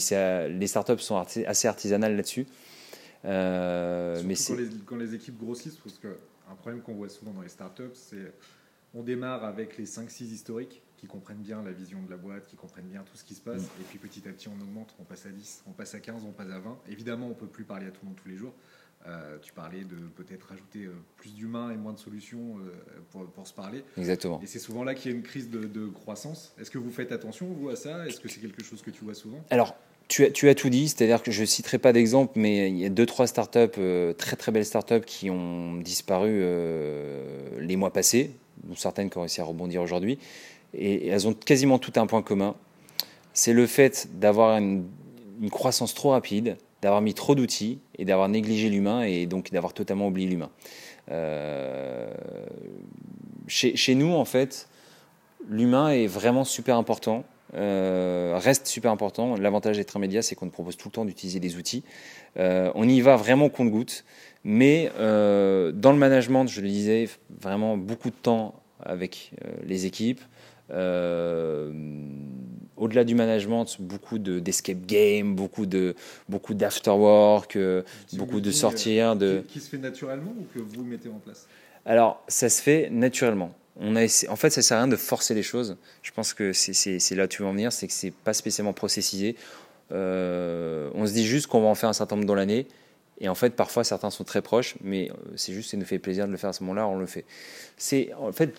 [0.48, 2.46] les startups sont assez artisanales là-dessus.
[3.24, 7.42] Euh, mais quand les, quand, les, équipes grossissent, parce qu'un problème qu'on voit souvent dans
[7.42, 8.32] les startups, c'est
[8.94, 12.56] on démarre avec les 5-6 historiques qui comprennent bien la vision de la boîte, qui
[12.56, 13.62] comprennent bien tout ce qui se passe.
[13.62, 13.80] Mm.
[13.80, 16.22] Et puis petit à petit, on augmente, on passe à 10, on passe à 15,
[16.24, 16.78] on passe à 20.
[16.88, 18.54] Évidemment, on ne peut plus parler à tout le monde tous les jours.
[19.08, 22.70] Euh, tu parlais de peut-être rajouter euh, plus d'humains et moins de solutions euh,
[23.10, 23.82] pour, pour, se parler.
[23.98, 24.40] Exactement.
[24.42, 26.54] Et c'est souvent là qu'il y a une crise de, de croissance.
[26.60, 28.06] Est-ce que vous faites attention, vous, à ça?
[28.06, 29.42] Est-ce que c'est quelque chose que tu vois souvent?
[29.50, 29.74] Alors,
[30.06, 32.78] tu as, tu as, tout dit, c'est-à-dire que je ne citerai pas d'exemple, mais il
[32.78, 33.80] y a deux, trois startups,
[34.18, 36.44] très très belles startups, qui ont disparu
[37.58, 38.30] les mois passés,
[38.68, 40.18] ou certaines qui ont réussi à rebondir aujourd'hui
[40.74, 42.54] et elles ont quasiment tout un point commun.
[43.34, 44.84] C'est le fait d'avoir une,
[45.50, 50.08] croissance trop rapide, d'avoir mis trop d'outils et d'avoir négligé l'humain et donc d'avoir totalement
[50.08, 50.50] oublié l'humain.
[51.10, 52.12] Euh,
[53.46, 54.68] chez, nous, en fait,
[55.48, 57.24] l'humain est vraiment super important,
[57.54, 59.36] euh, reste super important.
[59.36, 61.84] L'avantage d'être un média, c'est qu'on propose tout le temps d'utiliser des outils.
[62.38, 64.04] Euh, on y va vraiment compte-goutte,
[64.42, 67.08] mais dans le management, je le disais,
[67.40, 69.30] vraiment beaucoup de temps avec
[69.64, 70.20] les équipes,
[72.82, 75.94] au-delà du management, beaucoup d'escape game, beaucoup de
[76.28, 77.82] beaucoup d'afterwork, euh,
[78.14, 79.10] beaucoup de sortir.
[79.10, 79.44] Euh, de...
[79.46, 81.46] Qui, se fait naturellement ou que vous mettez en place?
[81.86, 83.54] Alors, ça se fait naturellement.
[83.80, 85.76] On a En fait, ça sert à rien de forcer les choses.
[86.02, 88.72] Je pense que c'est là où tu veux en venir, c'est que c'est pas spécialement
[88.72, 89.36] processisé.
[89.90, 92.66] on se dit juste qu'on va en faire un certain nombre dans l'année.
[93.20, 96.26] Et en fait, parfois, certains sont très proches, mais c'est juste, ça nous fait plaisir
[96.26, 97.24] de le faire à ce moment-là, on le fait.
[97.76, 98.52] C'est en fait,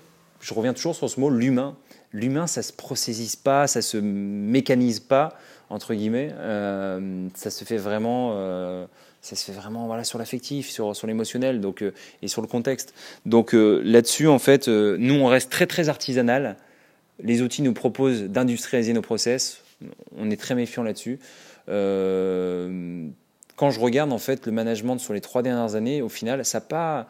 [0.44, 1.76] je reviens toujours sur ce mot, l'humain
[2.14, 5.38] l'humain, ça se processise pas, ça se mécanise pas
[5.70, 6.30] entre guillemets.
[6.38, 8.86] Euh, ça se fait vraiment, euh,
[9.22, 12.48] ça se fait vraiment voilà sur l'affectif, sur sur l'émotionnel, donc euh, et sur le
[12.48, 12.94] contexte.
[13.26, 16.58] Donc là-dessus, en fait, nous on reste très très artisanal.
[17.22, 19.62] Les outils nous proposent d'industrialiser nos process.
[20.18, 21.20] On est très méfiant là-dessus.
[21.68, 21.74] quand
[23.70, 26.66] je regarde en fait le management sur les trois dernières années, au final, ça n'a
[26.66, 27.08] pas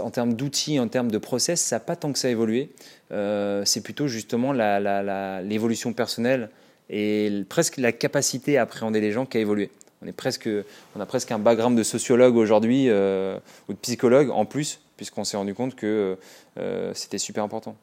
[0.00, 2.70] en termes d'outils, en termes de process, ça n'a pas tant que ça évolué.
[3.12, 6.50] Euh, c'est plutôt justement l'évolution personnelle
[6.90, 9.70] et presque la capacité à appréhender les gens qui a évolué.
[10.02, 10.48] On, est presque,
[10.94, 13.38] on a presque un background de sociologue aujourd'hui euh,
[13.68, 16.18] ou de psychologue en plus, puisqu'on s'est rendu compte que
[16.58, 17.76] euh, c'était super important.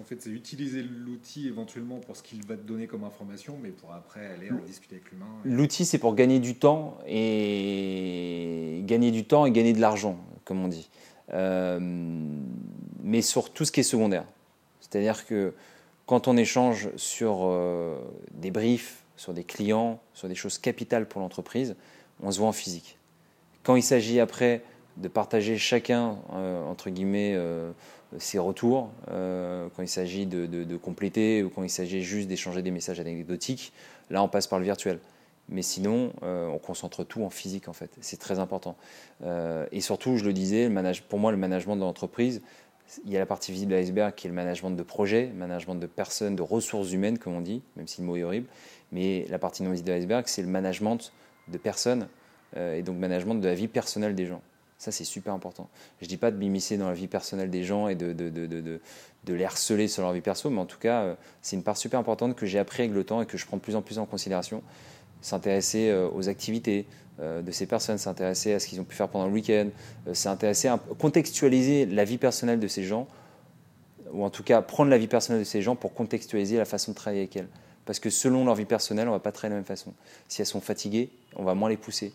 [0.00, 3.70] En fait, c'est utiliser l'outil éventuellement pour ce qu'il va te donner comme information, mais
[3.70, 5.26] pour après aller en discuter avec l'humain.
[5.44, 10.64] L'outil, c'est pour gagner du temps et gagner du temps et gagner de l'argent, comme
[10.64, 10.88] on dit.
[11.32, 11.78] Euh,
[13.02, 14.24] mais sur tout ce qui est secondaire.
[14.80, 15.54] C'est-à-dire que
[16.06, 17.98] quand on échange sur euh,
[18.32, 21.74] des briefs, sur des clients, sur des choses capitales pour l'entreprise,
[22.22, 22.98] on se voit en physique.
[23.62, 24.62] Quand il s'agit après
[24.96, 27.36] de partager chacun, euh, entre guillemets,
[28.18, 33.00] ses retours, quand il s'agit de, compléter ou quand il s'agit juste d'échanger des messages
[33.00, 33.72] anecdotiques,
[34.10, 35.00] là on passe par le virtuel.
[35.48, 37.90] Mais sinon, euh, on concentre tout en physique, en fait.
[38.00, 38.76] C'est très important.
[39.24, 40.68] Euh, et surtout, je le disais,
[41.08, 42.42] pour moi, le management de l'entreprise,
[43.04, 45.76] il y a la partie visible de l'iceberg qui est le management de projet, management
[45.76, 48.48] de personnes, de ressources humaines, comme on dit, même si le mot est horrible.
[48.92, 51.12] Mais la partie non visible de l'iceberg, c'est le management
[51.48, 52.08] de personnes
[52.56, 54.42] euh, et donc management de la vie personnelle des gens.
[54.78, 55.68] Ça, c'est super important.
[56.00, 58.80] Je ne dis pas de m'immiscer dans la vie personnelle des gens et de, de,
[59.26, 62.36] les harceler sur leur vie perso, mais en tout cas, c'est une part super importante
[62.36, 64.04] que j'ai appris avec le temps et que je prends de plus en plus en
[64.04, 64.62] considération
[65.20, 66.86] s'intéresser euh, aux activités
[67.20, 69.68] euh, de ces personnes, s'intéresser à ce qu'ils ont pu faire pendant le week-end,
[70.06, 73.08] euh, s'intéresser à contextualiser la vie personnelle de ces gens,
[74.12, 76.92] ou en tout cas prendre la vie personnelle de ces gens pour contextualiser la façon
[76.92, 77.48] de travailler avec elles.
[77.84, 79.94] Parce que selon leur vie personnelle, on ne va pas travailler de la même façon.
[80.28, 82.12] Si elles sont fatiguées, on va moins les pousser.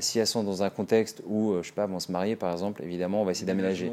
[0.00, 2.82] Si elles sont dans un contexte où, je sais pas, vont se marier par exemple,
[2.82, 3.90] évidemment, on va essayer d'aménager.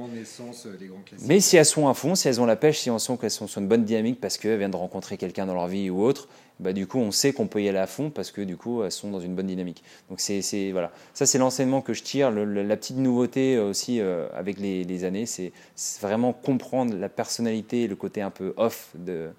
[1.25, 3.31] Mais si elles sont à fond, si elles ont la pêche, si on sent qu'elles
[3.31, 6.03] sont sur une bonne dynamique parce qu'elles viennent de rencontrer quelqu'un dans leur vie ou
[6.03, 6.27] autre,
[6.59, 8.83] bah, du coup, on sait qu'on peut y aller à fond parce que du coup,
[8.83, 9.81] elles sont dans une bonne dynamique.
[10.09, 10.91] Donc, c'est, voilà.
[11.13, 12.31] Ça, c'est l'enseignement que je tire.
[12.31, 15.53] la petite nouveauté euh, aussi euh, avec les, années, c'est,
[16.01, 19.29] vraiment comprendre la personnalité et le côté un peu off de,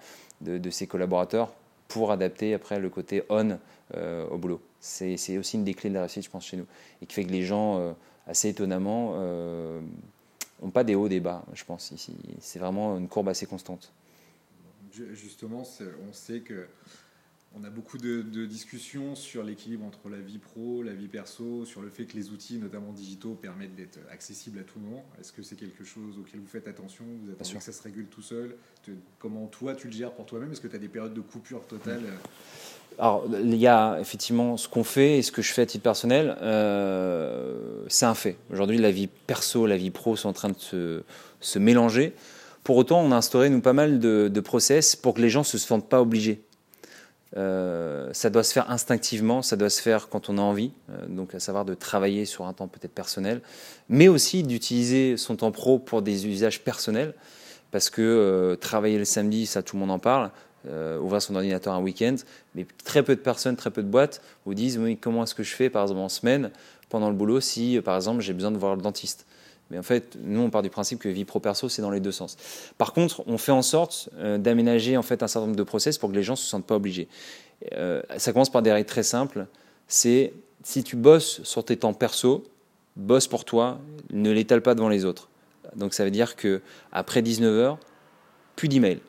[0.40, 1.52] de, ses collaborateurs
[1.88, 3.58] pour adapter après le côté on
[3.96, 4.60] euh, au boulot.
[4.80, 6.66] C'est, aussi une des clés de la réussite, je pense, chez nous.
[7.02, 7.94] Et qui fait que les gens,
[8.26, 9.14] assez étonnamment,
[10.62, 12.16] n'ont pas des hauts, des bas, je pense, ici.
[12.40, 13.92] C'est vraiment une courbe assez constante.
[15.12, 15.64] Justement,
[16.08, 16.66] on sait que
[17.56, 21.82] on a beaucoup de, discussions sur l'équilibre entre la vie pro, la vie perso, sur
[21.82, 25.02] le fait que les outils, notamment digitaux, permettent d'être accessibles à tout le monde.
[25.20, 27.04] Est-ce que c'est quelque chose auquel vous faites attention?
[27.24, 28.56] Vous attendez que ça se régule tout seul?
[29.18, 30.52] Comment toi, tu le gères pour toi-même?
[30.52, 32.02] Est-ce que tu as des périodes de coupure totale
[33.00, 35.82] alors, il y a effectivement ce qu'on fait et ce que je fais à titre
[35.82, 37.56] personnel, euh,
[37.88, 38.36] c'est un fait.
[38.52, 41.02] Aujourd'hui, la vie perso, la vie pro sont en train de
[41.40, 42.12] se, mélanger.
[42.62, 45.44] Pour autant, on a instauré, nous, pas mal de, process pour que les gens ne
[45.46, 46.42] se sentent pas obligés.
[47.38, 51.06] Euh, ça doit se faire instinctivement, ça doit se faire quand on a envie, euh,
[51.06, 53.40] donc à savoir de travailler sur un temps peut-être personnel,
[53.88, 57.14] mais aussi d'utiliser son temps pro pour des usages personnels,
[57.70, 60.32] parce que travailler le samedi, ça tout le monde en parle,
[60.66, 62.16] ouvrir son ordinateur un week-end,
[62.54, 65.42] mais très peu de personnes, très peu de boîtes vous disent oui, comment est-ce que
[65.42, 66.50] je fais par exemple en semaine
[66.88, 69.26] pendant le boulot si par exemple j'ai besoin de voir le dentiste.
[69.70, 72.12] Mais en fait, nous, on part du principe que vie pro-perso, c'est dans les deux
[72.12, 72.36] sens.
[72.76, 75.96] Par contre, on fait en sorte euh, d'aménager en fait un certain nombre de process
[75.96, 77.08] pour que les gens ne se sentent pas obligés.
[77.74, 79.46] Euh, ça commence par des règles très simples.
[79.86, 80.32] C'est
[80.64, 82.44] si tu bosses sur tes temps perso,
[82.96, 83.78] bosse pour toi,
[84.12, 85.28] ne l'étale pas devant les autres.
[85.76, 87.76] Donc ça veut dire que après 19h,
[88.56, 89.00] plus d'emails.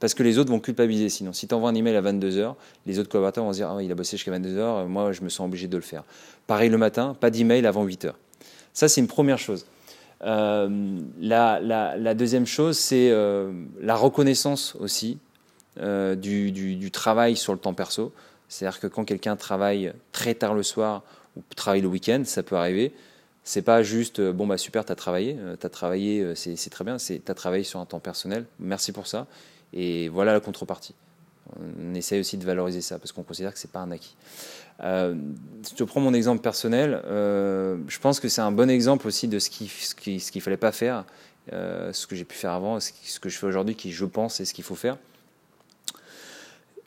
[0.00, 1.32] Parce que les autres vont culpabiliser sinon.
[1.32, 2.54] Si tu envoies un email à 22h,
[2.86, 5.28] les autres collaborateurs vont se dire ah, il a bossé jusqu'à 22h, moi je me
[5.28, 6.04] sens obligé de le faire.
[6.46, 8.12] Pareil le matin, pas d'email avant 8h.
[8.72, 9.66] Ça, c'est une première chose.
[10.22, 15.18] Euh, la, deuxième chose, c'est euh, la reconnaissance aussi
[15.78, 18.12] euh, du, travail sur le temps perso.
[18.48, 21.02] C'est-à-dire que quand quelqu'un travaille très tard le soir
[21.36, 22.92] ou travaille le week-end, ça peut arriver.
[23.44, 26.98] C'est pas juste bon bah super, tu as travaillé, tu as travaillé, c'est très bien,
[26.98, 28.44] tu as travaillé sur un temps personnel.
[28.58, 29.26] Merci pour ça.
[29.72, 30.94] Et voilà la contrepartie.
[31.58, 34.16] On essaye aussi de valoriser ça parce qu'on considère que c'est pas un acquis.
[34.82, 35.14] Euh,
[35.62, 39.28] si je prends mon exemple personnel, euh, je pense que c'est un bon exemple aussi
[39.28, 41.04] de ce qu'il ce fallait pas faire,
[41.52, 44.40] euh, ce que j'ai pu faire avant, ce que je fais aujourd'hui, qui je pense
[44.40, 44.96] est ce qu'il faut faire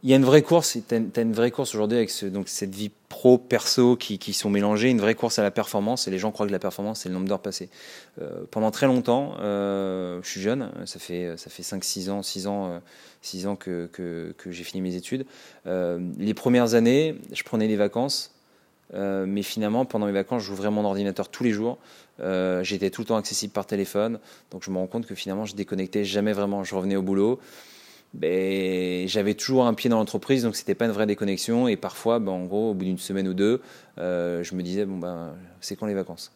[0.03, 2.75] il y a une vraie course, tu as, une vraie course aujourd'hui avec donc cette
[2.75, 6.19] vie pro, perso qui, qui, sont mélangées, une vraie course à la performance, et les
[6.19, 7.69] gens croient que la performance, c'est le nombre d'heures passées.
[8.21, 12.47] Euh, pendant très longtemps, euh, je suis jeune, ça fait, ça fait 5-6 ans, 6
[12.47, 12.81] ans,
[13.21, 15.25] 6 euh, ans que, que, j'ai fini mes études.
[15.65, 18.35] Les premières années, je prenais des vacances,
[18.93, 21.77] mais finalement, pendant mes vacances, j'ouvrais mon ordinateur tous les jours.
[22.19, 24.19] J'étais tout le temps accessible par téléphone,
[24.51, 26.65] donc je me rends compte que finalement, je déconnectais jamais vraiment.
[26.65, 27.39] Je revenais au boulot
[28.13, 31.67] ben, j'avais toujours un pied dans l'entreprise, donc c'était pas une vraie déconnexion.
[31.67, 33.61] Et parfois, ben, en gros, au bout d'une semaine ou deux,
[33.97, 36.31] euh, je me disais bon ben, c'est quand les vacances?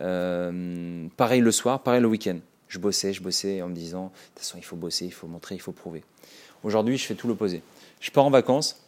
[0.00, 2.38] Euh, Pareil le soir, pareil le week-end.
[2.68, 5.26] Je bossais, je bossais en me disant de toute façon il faut bosser, il faut
[5.26, 6.04] montrer, il faut prouver.
[6.64, 7.62] Aujourd'hui, je fais tout l'opposé.
[8.00, 8.82] Je pars en vacances,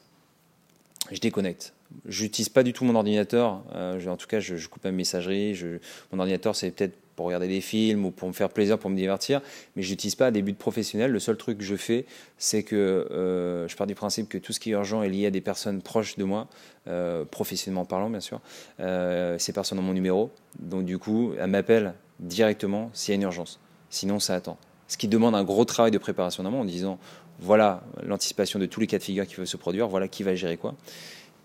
[1.10, 1.72] je déconnecte.
[2.06, 3.62] J'utilise pas du tout mon ordinateur.
[3.74, 5.54] Euh, en tout cas, je, coupe ma messagerie.
[5.54, 5.78] Je,
[6.12, 8.96] mon ordinateur, c'est peut-être pour regarder des films ou pour me faire plaisir, pour me
[8.96, 9.40] divertir,
[9.76, 11.10] mais je n'utilise pas à des buts professionnels.
[11.10, 12.06] Le seul truc que je fais,
[12.38, 15.26] c'est que euh, je pars du principe que tout ce qui est urgent est lié
[15.26, 16.48] à des personnes proches de moi,
[16.88, 18.40] euh, professionnellement parlant bien sûr.
[18.80, 23.16] Euh, ces personnes ont mon numéro, donc du coup, elles m'appellent directement s'il y a
[23.16, 23.60] une urgence.
[23.90, 24.58] Sinon, ça attend.
[24.88, 26.98] Ce qui demande un gros travail de préparation d'amont en disant
[27.40, 30.34] voilà l'anticipation de tous les cas de figure qui veulent se produire, voilà qui va
[30.34, 30.74] gérer quoi.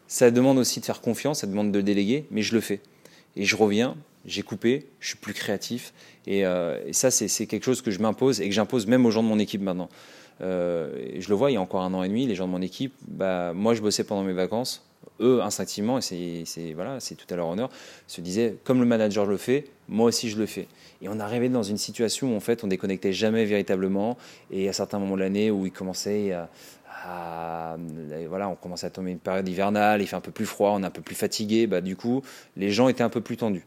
[0.07, 2.82] Ça demande aussi de faire confiance, ça demande de déléguer, mais je le fais.
[3.36, 3.95] Et je reviens,
[4.26, 5.93] j'ai coupé, je suis plus créatif.
[6.28, 9.24] Et, euh, ça, c'est quelque chose que je m'impose et que j'impose même aux gens
[9.24, 9.89] de mon équipe maintenant.
[10.41, 12.51] Euh, je le vois, il y a encore un an et demi, les gens de
[12.51, 14.86] mon équipe, bah, moi je bossais pendant mes vacances.
[15.22, 17.70] Eux, instinctivement, et c'est voilà, tout à leur honneur,
[18.07, 20.67] se disaient comme le manager le fait, moi aussi je le fais.
[21.01, 24.17] Et on arrivait dans une situation où en fait on déconnectait jamais véritablement.
[24.49, 27.78] Et à certains moments de l'année où il commençait à,
[28.28, 30.84] voilà, on commençait à tomber une période hivernale, il fait un peu plus froid, on
[30.84, 32.22] est un peu plus fatigué, bah, du coup,
[32.55, 33.65] les gens étaient un peu plus tendus.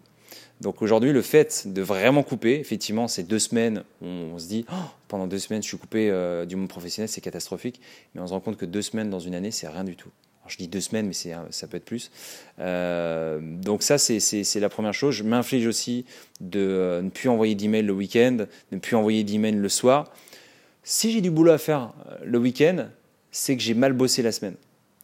[0.62, 4.74] Donc aujourd'hui, le fait de vraiment couper, effectivement, ces deux semaines, on, se dit, oh,
[5.09, 7.80] pendant deux semaines, je suis coupé euh, du monde professionnel, c'est catastrophique.
[8.14, 10.11] Mais on se rend compte que deux semaines dans une année, c'est rien du tout.
[10.47, 11.14] Je dis deux semaines, mais
[11.51, 12.11] ça peut être plus.
[12.59, 15.14] Euh, donc ça, c'est la première chose.
[15.14, 16.05] Je m'inflige aussi
[16.41, 20.12] de euh, ne plus envoyer d'emails le week-end, de ne plus envoyer d'emails le soir.
[20.85, 21.93] Si j'ai du boulot à faire
[22.24, 22.89] le week-end,
[23.30, 24.55] c'est que j'ai mal bossé la semaine.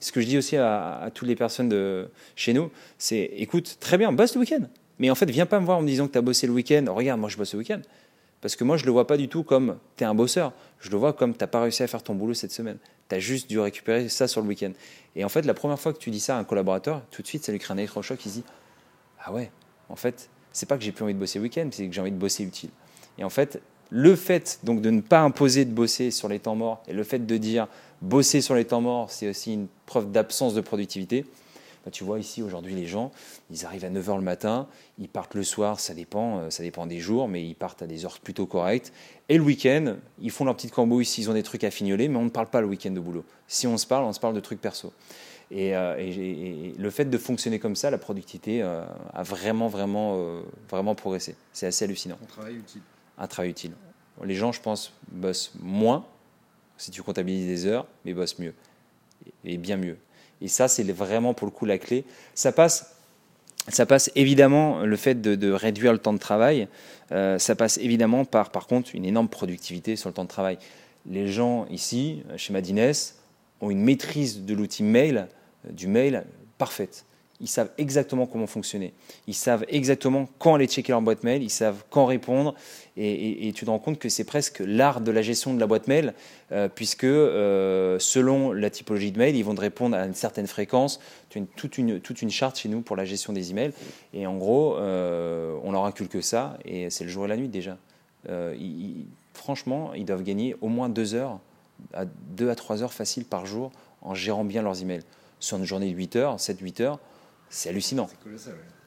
[0.00, 3.78] Ce que je dis aussi à, à toutes les personnes de chez nous, c'est écoute,
[3.80, 4.68] très bien, bosse le week-end.
[4.98, 6.52] Mais en fait, viens pas me voir en me disant que tu as bossé le
[6.52, 6.84] week-end.
[6.88, 7.80] regarde, moi je bosse le week-end.
[8.40, 10.52] Parce que moi, je le vois pas du tout comme tu es un bosseur.
[10.80, 12.78] Je le vois comme tu n'as pas réussi à faire ton boulot cette semaine.
[13.08, 14.72] Tu as juste dû récupérer ça sur le week-end.
[15.16, 17.26] Et en fait, la première fois que tu dis ça à un collaborateur, tout de
[17.26, 18.24] suite, ça lui crée un électrochoc.
[18.24, 18.44] Il se dit
[19.24, 19.50] Ah ouais,
[19.88, 22.00] en fait, c'est pas que j'ai plus envie de bosser le week-end, c'est que j'ai
[22.00, 22.70] envie de bosser utile.
[23.18, 26.54] Et en fait, le fait donc de ne pas imposer de bosser sur les temps
[26.54, 27.66] morts et le fait de dire
[28.02, 31.24] bosser sur les temps morts, c'est aussi une preuve d'absence de productivité
[31.84, 33.12] Bah, tu vois ici aujourd'hui les gens,
[33.50, 34.68] ils arrivent à 9h le matin,
[34.98, 37.86] ils partent le soir, ça dépend, euh, ça dépend des jours, mais ils partent à
[37.86, 38.92] des heures plutôt correctes.
[39.28, 42.16] Et le week-end, ils font leur petite cambouille s'ils ont des trucs à fignoler, mais
[42.16, 43.24] on ne parle pas le week-end au boulot.
[43.46, 44.92] Si on se parle, on se parle de trucs perso.
[45.50, 50.94] Et, euh, le fait de fonctionner comme ça, la productivité euh, a vraiment, vraiment, vraiment
[50.94, 51.36] progressé.
[51.52, 52.18] C'est assez hallucinant.
[52.22, 52.82] Un travail utile.
[53.16, 53.72] Un travail utile.
[54.24, 56.04] Les gens, je pense, bossent moins
[56.76, 58.54] si tu comptabilises des heures, mais bossent mieux.
[59.44, 59.98] Et bien mieux.
[60.40, 62.04] Et ça, c'est vraiment pour le coup la clé.
[62.34, 62.94] Ça passe,
[63.68, 66.68] ça passe évidemment le fait de, réduire le temps de travail.
[67.12, 70.58] Euh, ça passe évidemment par, par contre, une énorme productivité sur le temps de travail.
[71.06, 72.92] Les gens ici, chez Madines,
[73.60, 75.28] ont une maîtrise de l'outil mail,
[75.66, 76.24] euh, du mail
[76.58, 77.04] parfaite.
[77.40, 78.92] Ils savent exactement comment fonctionner.
[79.28, 81.42] Ils savent exactement quand aller checker leur boîte mail.
[81.42, 82.54] Ils savent quand répondre.
[82.96, 85.86] Et, tu te rends compte que c'est presque l'art de la gestion de la boîte
[85.86, 86.14] mail,
[86.50, 90.48] euh, puisque euh, selon la typologie de mail, ils vont te répondre à une certaine
[90.48, 90.98] fréquence.
[91.28, 93.72] Tu as toute, une, charte chez nous pour la gestion des emails.
[94.14, 96.58] Et en gros, euh, on leur inculque ça.
[96.64, 97.78] Et c'est le jour et la nuit déjà.
[99.32, 101.38] franchement, ils doivent gagner au moins deux heures,
[101.94, 103.70] à deux à trois heures faciles par jour
[104.02, 105.04] en gérant bien leurs emails.
[105.40, 106.98] Sur une journée de 8 heures, 7-8 heures,
[107.50, 108.08] c'est hallucinant.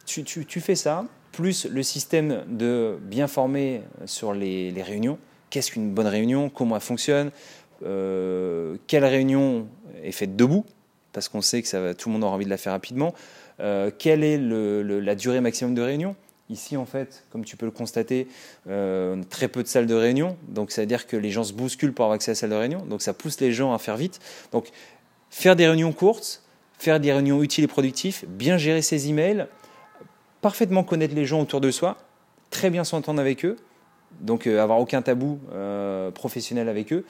[0.06, 5.18] tu, fais ça, plus le système de bien former sur les, réunions.
[5.50, 6.50] Qu'est-ce qu'une bonne réunion?
[6.50, 7.32] Comment elle fonctionne?
[7.84, 9.68] Euh, Quelle réunion
[10.04, 10.66] est faite debout?
[11.14, 13.14] Parce qu'on sait que ça va, tout le monde aura envie de la faire rapidement.
[13.60, 16.16] Euh, quelle est la durée maximum de réunion?
[16.50, 18.28] Ici, en fait, comme tu peux le constater,
[18.68, 20.38] euh, très peu de salles de réunion.
[20.50, 22.50] Donc, ça veut dire que les gens se bousculent pour avoir accès à la salle
[22.50, 22.86] de réunion.
[22.86, 24.20] Donc, ça pousse les gens à faire vite.
[24.52, 24.70] Donc,
[25.30, 26.44] faire des réunions courtes,
[26.82, 29.46] faire des réunions utiles et productives, bien gérer ses emails,
[30.42, 31.98] parfaitement connaître les gens autour de soi,
[32.50, 33.56] très bien s'entendre avec eux,
[34.20, 37.06] donc euh, avoir aucun tabou euh, professionnel avec eux.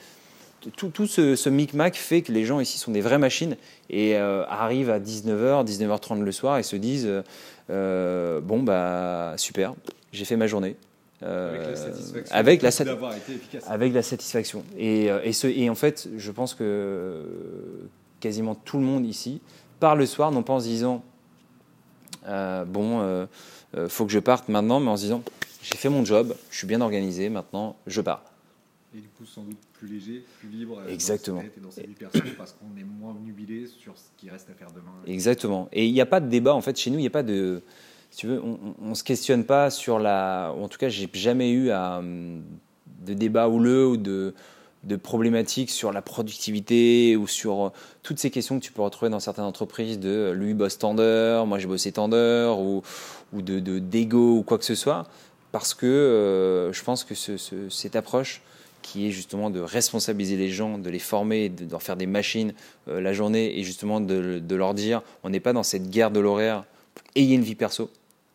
[0.76, 3.56] Tout, ce, micmac fait que les gens ici sont des vraies machines
[3.90, 7.10] et euh, arrivent à 19h, 19h30 le soir et se disent
[7.68, 9.74] Bon, bah super,
[10.12, 10.76] j'ai fait ma journée.
[11.22, 12.36] avec la satisfaction.
[12.36, 12.70] Avec la,
[13.66, 14.64] avec la satisfaction.
[14.78, 17.24] Et, et, ce, et en fait, je pense que
[18.22, 19.42] quasiment tout le monde ici
[19.82, 21.02] part le soir, non pas en se disant
[22.28, 23.26] euh, bon, euh,
[23.76, 25.24] euh, faut que je parte maintenant, mais en se disant
[25.60, 28.22] j'ai fait mon job, je suis bien organisé, maintenant je pars.
[28.94, 31.40] Et du coup, sans doute plus léger, plus libre Exactement.
[31.40, 34.48] Dans, et dans sa vie personnelle parce qu'on est moins nubilé sur ce qui reste
[34.50, 34.92] à faire demain.
[35.06, 35.68] Exactement.
[35.72, 37.24] Et il n'y a pas de débat, en fait, chez nous, il n'y a pas
[37.24, 37.62] de.
[38.10, 40.54] Si tu veux, on ne se questionne pas sur la.
[40.56, 44.34] En tout cas, j'ai jamais eu à, de débat houleux ou de
[44.84, 47.70] de problématiques sur la productivité ou sur euh,
[48.02, 51.46] toutes ces questions que tu peux retrouver dans certaines entreprises de euh, lui bosse tendeur,
[51.46, 52.82] moi j'ai bossé tendeur ou,
[53.32, 55.06] ou de d'ego ou quoi que ce soit
[55.52, 58.42] parce que euh, je pense que cette approche
[58.80, 62.52] qui est justement de responsabiliser les gens, de les former, de, leur faire des machines
[62.88, 66.18] la journée et justement de, de leur dire on n'est pas dans cette guerre de
[66.18, 66.64] l'horaire,
[67.14, 67.90] ayez une vie perso.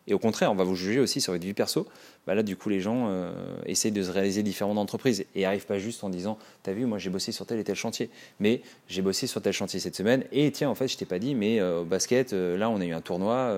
[0.08, 1.86] Et au contraire, on va vous juger aussi sur votre vie perso.
[2.26, 3.30] Bah là, du coup, les gens euh,
[3.66, 6.96] essaient de se réaliser différemment d'entreprise et n'arrivent pas juste en disant T'as vu, moi
[6.96, 8.08] j'ai bossé sur tel et tel chantier,
[8.40, 11.18] mais j'ai bossé sur tel chantier cette semaine et tiens, en fait, je t'ai pas
[11.18, 13.54] dit, mais euh, au basket, euh, là, on a eu un tournoi.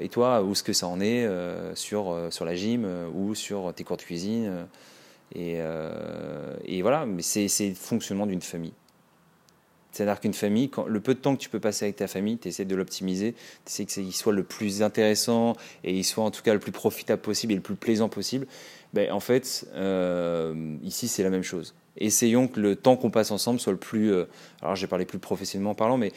[0.00, 1.28] et toi, où est-ce que ça en est
[1.74, 4.66] sur, sur la gym ou sur tes cours de cuisine
[5.34, 5.58] et,
[6.64, 8.74] et voilà, mais c'est le fonctionnement d'une famille.
[9.92, 12.48] C'est-à-dire qu'une famille, le peu de temps que tu peux passer avec ta famille, tu
[12.48, 13.34] essaies de l'optimiser,
[13.66, 16.72] tu essaies qu'il soit le plus intéressant et il soit en tout cas le plus
[16.72, 18.46] profitable possible et le plus plaisant possible.
[18.94, 21.74] Ben, en fait, euh, ici, c'est la même chose.
[21.98, 24.24] Essayons que le temps qu'on passe ensemble soit le plus, euh,
[24.62, 26.12] alors j'ai parlé plus professionnellement parlant, mais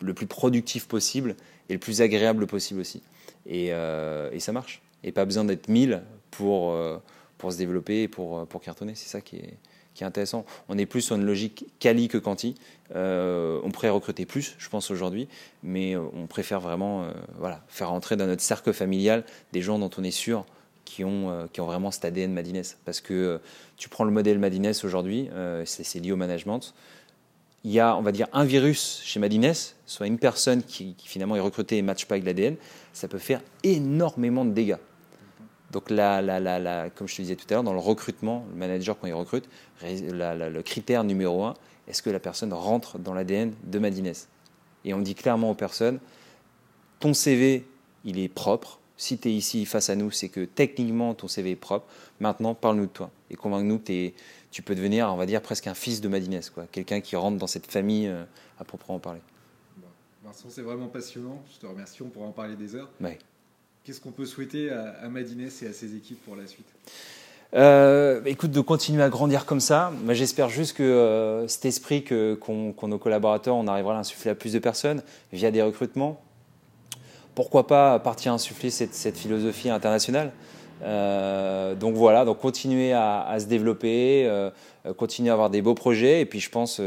[0.00, 1.34] le plus productif possible
[1.70, 3.02] et le plus agréable possible aussi.
[3.46, 4.82] Et, euh, et ça marche.
[5.02, 6.76] Et pas besoin d'être mille pour,
[7.38, 8.94] pour se développer et pour, pour cartonner.
[8.94, 9.54] C'est ça qui est,
[9.94, 10.44] qui est intéressant.
[10.68, 12.56] On est plus sur une logique quali que quanti.
[12.94, 15.28] Euh, on pourrait recruter plus, je pense, aujourd'hui,
[15.62, 19.78] mais euh, on préfère vraiment euh, voilà, faire entrer dans notre cercle familial des gens
[19.78, 20.44] dont on est sûr
[20.84, 22.62] qui ont, qui ont vraiment cet ADN Madines.
[22.84, 23.40] Parce que
[23.78, 25.30] tu prends le modèle Madines aujourd'hui,
[25.64, 26.74] c'est lié au management.
[27.64, 29.54] Il y a, on va dire, un virus chez Madines,
[29.86, 32.56] soit une personne qui, qui finalement est recrutée et ne matche pas avec l'ADN,
[32.92, 34.76] ça peut faire énormément de dégâts.
[35.74, 38.96] Donc, la, la, comme je te disais tout à l'heure, dans le recrutement, le manager,
[38.96, 39.48] quand il recrute,
[39.82, 41.54] le critère numéro un,
[41.88, 44.12] est-ce que la personne rentre dans l'ADN de Madines
[44.84, 45.98] Et on dit clairement aux personnes,
[47.00, 47.66] ton CV,
[48.04, 48.78] il est propre.
[48.96, 51.86] Si tu es ici face à nous, c'est que techniquement, ton CV est propre.
[52.20, 53.10] Maintenant, parle-nous de toi.
[53.30, 54.12] Et convainc-nous que
[54.52, 57.48] tu peux devenir, on va dire, presque un fils de Madines, quelqu'un qui rentre dans
[57.48, 58.22] cette famille euh,
[58.60, 59.20] à proprement parler.
[60.22, 61.42] Vincent, c'est vraiment passionnant.
[61.52, 62.90] Je te remercie, on pourra en parler des heures.
[63.00, 63.18] Ouais.
[63.84, 66.64] Qu'est-ce qu'on peut souhaiter à, Madines et à ses équipes pour la suite?
[67.52, 69.92] Euh, écoute, de continuer à grandir comme ça.
[70.08, 74.54] J'espère juste que euh, cet esprit qu'ont nos collaborateurs, on arrivera à l'insuffler à plus
[74.54, 75.02] de personnes
[75.34, 76.18] via des recrutements,
[77.34, 80.32] pourquoi pas partir insuffler cette, philosophie internationale?
[80.80, 84.50] donc voilà, donc continuer à, se développer,
[84.96, 86.80] continuer à avoir des beaux projets, et puis je pense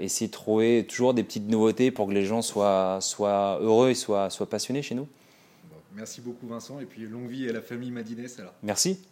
[0.00, 3.00] essayer de trouver toujours des petites nouveautés pour que les gens soient,
[3.62, 5.08] heureux et soient passionnés chez nous.
[5.94, 8.54] Merci beaucoup Vincent, et puis longue vie à la famille Madines alors.
[8.62, 9.06] Merci.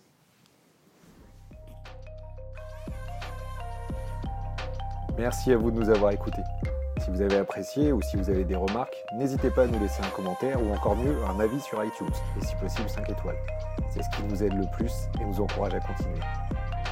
[5.18, 6.42] Merci à vous de nous avoir écoutés.
[7.04, 10.02] Si vous avez apprécié ou si vous avez des remarques, n'hésitez pas à nous laisser
[10.02, 13.38] un commentaire ou encore mieux un avis sur iTunes et si possible 5 étoiles.
[13.90, 16.20] C'est ce qui nous aide le plus et nous encourage à continuer.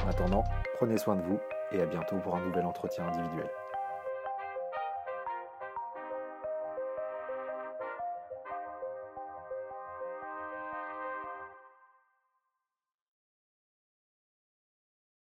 [0.05, 0.43] En attendant,
[0.75, 1.39] prenez soin de vous
[1.71, 3.49] et à bientôt pour un nouvel entretien individuel.